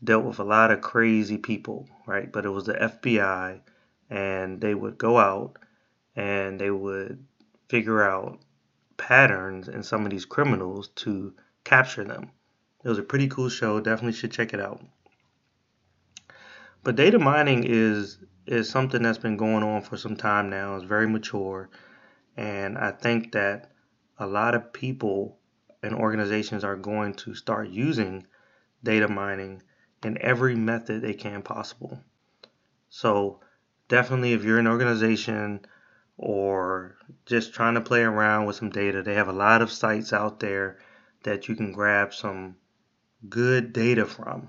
dealt 0.02 0.24
with 0.24 0.38
a 0.38 0.44
lot 0.44 0.70
of 0.70 0.80
crazy 0.80 1.36
people, 1.38 1.88
right? 2.06 2.30
But 2.30 2.44
it 2.44 2.50
was 2.50 2.64
the 2.64 2.74
FBI, 2.74 3.60
and 4.08 4.60
they 4.60 4.74
would 4.74 4.98
go 4.98 5.18
out 5.18 5.58
and 6.16 6.60
they 6.60 6.70
would 6.70 7.24
figure 7.68 8.02
out 8.02 8.40
patterns 8.96 9.68
in 9.68 9.82
some 9.82 10.04
of 10.04 10.10
these 10.10 10.24
criminals 10.24 10.88
to 10.88 11.32
capture 11.64 12.04
them. 12.04 12.30
It 12.84 12.88
was 12.88 12.98
a 12.98 13.02
pretty 13.02 13.28
cool 13.28 13.48
show. 13.48 13.80
Definitely 13.80 14.12
should 14.12 14.32
check 14.32 14.52
it 14.52 14.60
out. 14.60 14.82
But 16.82 16.96
data 16.96 17.18
mining 17.18 17.64
is 17.64 18.18
is 18.46 18.68
something 18.68 19.02
that's 19.02 19.18
been 19.18 19.36
going 19.36 19.62
on 19.62 19.82
for 19.82 19.96
some 19.96 20.16
time 20.16 20.50
now. 20.50 20.74
It's 20.74 20.84
very 20.84 21.06
mature, 21.06 21.68
and 22.36 22.76
I 22.78 22.90
think 22.90 23.32
that 23.32 23.70
a 24.18 24.26
lot 24.26 24.54
of 24.54 24.72
people 24.72 25.38
and 25.82 25.94
organizations 25.94 26.64
are 26.64 26.76
going 26.76 27.14
to 27.14 27.34
start 27.34 27.68
using 27.68 28.26
data 28.82 29.08
mining 29.08 29.62
in 30.04 30.18
every 30.20 30.54
method 30.54 31.02
they 31.02 31.14
can 31.14 31.42
possible. 31.42 32.00
So 32.88 33.40
definitely 33.88 34.32
if 34.32 34.44
you're 34.44 34.58
an 34.58 34.66
organization 34.66 35.60
or 36.16 36.96
just 37.26 37.54
trying 37.54 37.74
to 37.74 37.80
play 37.80 38.02
around 38.02 38.46
with 38.46 38.56
some 38.56 38.70
data, 38.70 39.02
they 39.02 39.14
have 39.14 39.28
a 39.28 39.32
lot 39.32 39.62
of 39.62 39.72
sites 39.72 40.12
out 40.12 40.40
there 40.40 40.78
that 41.22 41.48
you 41.48 41.54
can 41.54 41.72
grab 41.72 42.14
some 42.14 42.56
good 43.28 43.72
data 43.72 44.06
from. 44.06 44.48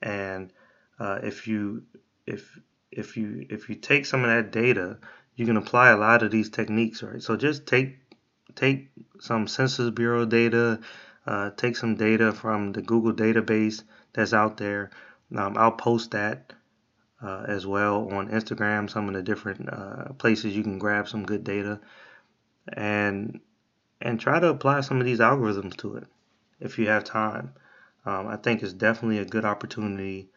And 0.00 0.52
uh, 0.98 1.20
if 1.22 1.46
you 1.46 1.84
if 2.26 2.58
if 2.90 3.16
you 3.16 3.46
if 3.48 3.68
you 3.68 3.76
take 3.76 4.06
some 4.06 4.24
of 4.24 4.30
that 4.30 4.52
data, 4.52 4.98
you 5.36 5.46
can 5.46 5.56
apply 5.56 5.90
a 5.90 5.96
lot 5.96 6.22
of 6.22 6.30
these 6.30 6.50
techniques, 6.50 7.02
right? 7.02 7.22
So 7.22 7.36
just 7.36 7.66
take 7.66 7.98
take 8.54 8.90
some 9.20 9.46
Census 9.46 9.90
Bureau 9.90 10.24
data, 10.24 10.80
uh, 11.26 11.50
take 11.56 11.76
some 11.76 11.94
data 11.94 12.32
from 12.32 12.72
the 12.72 12.82
Google 12.82 13.12
database 13.12 13.82
that's 14.12 14.32
out 14.32 14.56
there. 14.56 14.90
Um, 15.34 15.56
I'll 15.56 15.72
post 15.72 16.10
that 16.10 16.52
uh, 17.22 17.44
as 17.48 17.66
well 17.66 18.08
on 18.12 18.28
Instagram, 18.28 18.90
some 18.90 19.08
of 19.08 19.14
the 19.14 19.22
different 19.22 19.68
uh, 19.72 20.12
places 20.14 20.56
you 20.56 20.62
can 20.62 20.78
grab 20.78 21.08
some 21.08 21.24
good 21.24 21.44
data, 21.44 21.80
and 22.72 23.40
and 24.00 24.18
try 24.20 24.40
to 24.40 24.48
apply 24.48 24.80
some 24.80 24.98
of 24.98 25.06
these 25.06 25.20
algorithms 25.20 25.76
to 25.78 25.96
it 25.96 26.06
if 26.60 26.78
you 26.78 26.88
have 26.88 27.04
time. 27.04 27.52
Um, 28.04 28.26
I 28.26 28.36
think 28.36 28.62
it's 28.62 28.72
definitely 28.72 29.18
a 29.18 29.24
good 29.24 29.44
opportunity 29.44 30.28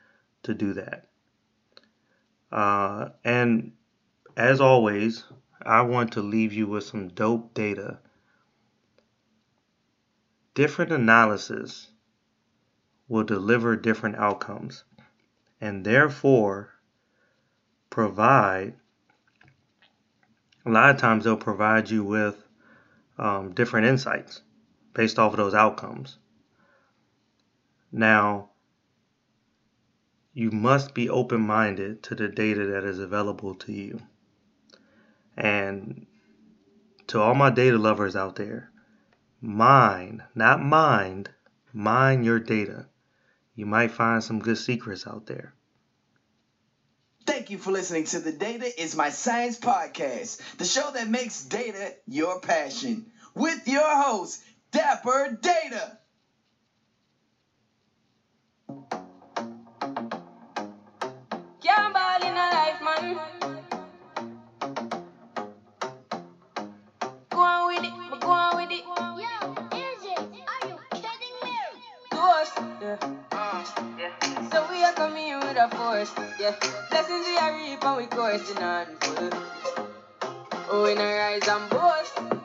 to 0.44 0.54
do 0.54 0.74
that. 0.74 1.08
Uh, 2.52 3.10
and 3.24 3.72
as 4.38 4.62
always, 4.62 5.26
I 5.62 5.82
want 5.82 6.14
to 6.14 6.22
leave 6.22 6.54
you 6.54 6.68
with 6.68 6.84
some 6.84 7.08
dope 7.08 7.54
data. 7.54 8.00
Different 10.54 10.92
analysis 10.92 11.90
will 13.08 13.24
deliver 13.24 13.76
different 13.76 14.16
outcomes 14.16 14.84
and 15.62 15.86
therefore 15.86 16.74
provide 17.90 18.74
a 20.66 20.70
lot 20.70 20.90
of 20.90 20.98
times 20.98 21.24
they'll 21.24 21.38
provide 21.38 21.90
you 21.90 22.04
with 22.04 22.44
um, 23.18 23.54
different 23.54 23.86
insights 23.86 24.42
based 24.94 25.20
off 25.20 25.34
of 25.34 25.38
those 25.38 25.54
outcomes. 25.54 26.18
Now 27.92 28.50
you 30.34 30.52
must 30.52 30.94
be 30.94 31.10
open-minded 31.10 32.04
to 32.04 32.16
the 32.16 32.28
data 32.28 32.66
that 32.66 32.84
is 32.84 33.00
available 33.00 33.56
to 33.56 33.72
you. 33.72 34.02
And 35.38 36.08
to 37.08 37.22
all 37.22 37.36
my 37.36 37.50
data 37.50 37.78
lovers 37.78 38.16
out 38.16 38.36
there 38.36 38.72
mine 39.42 40.24
not 40.34 40.62
mind 40.62 41.30
mine 41.72 42.24
your 42.24 42.40
data 42.40 42.88
you 43.56 43.66
might 43.66 43.92
find 43.92 44.24
some 44.24 44.40
good 44.40 44.58
secrets 44.58 45.08
out 45.08 45.26
there. 45.26 45.54
Thank 47.26 47.50
you 47.50 47.58
for 47.58 47.72
listening 47.72 48.04
to 48.06 48.20
the 48.20 48.32
Data 48.32 48.70
is 48.80 48.96
My 48.96 49.10
Science 49.10 49.58
podcast, 49.58 50.58
the 50.58 50.66
show 50.66 50.92
that 50.94 51.10
makes 51.10 51.46
data 51.46 51.94
your 52.06 52.40
passion, 52.40 53.08
with 53.34 53.68
your 53.68 54.04
host, 54.04 54.44
Dapper 54.72 55.40
Data. 55.42 55.98
Can't 61.64 61.96
in 62.24 62.34
a 62.34 62.50
life, 62.54 62.82
man. 62.84 63.20
Go 67.30 67.40
on 67.40 67.68
with 67.68 67.84
it, 67.84 68.20
go 68.22 68.30
on 68.30 68.56
with 68.58 68.72
it. 68.72 68.84
Yo, 68.86 69.18
is? 69.78 70.06
Are 70.46 70.68
you 70.68 70.78
kidding 70.92 71.36
me? 71.42 71.58
To 72.12 72.18
yeah. 72.82 73.26
Yeah. 73.98 74.50
So 74.52 74.68
we 74.70 74.84
are 74.84 74.94
coming 74.94 75.28
in 75.30 75.40
with 75.40 75.58
a 75.58 75.68
force, 75.76 76.12
yeah. 76.40 76.54
Blessings 76.90 77.26
we 77.26 77.38
are 77.38 77.54
reap 77.54 77.84
and 77.84 77.98
we 77.98 78.08
coursing 78.08 78.64
on 78.64 78.88
full. 79.02 79.30
Oh, 80.70 80.86
in 80.86 80.98
a 81.00 81.04
rise 81.04 81.48
and 81.48 81.70
boast. 81.70 82.45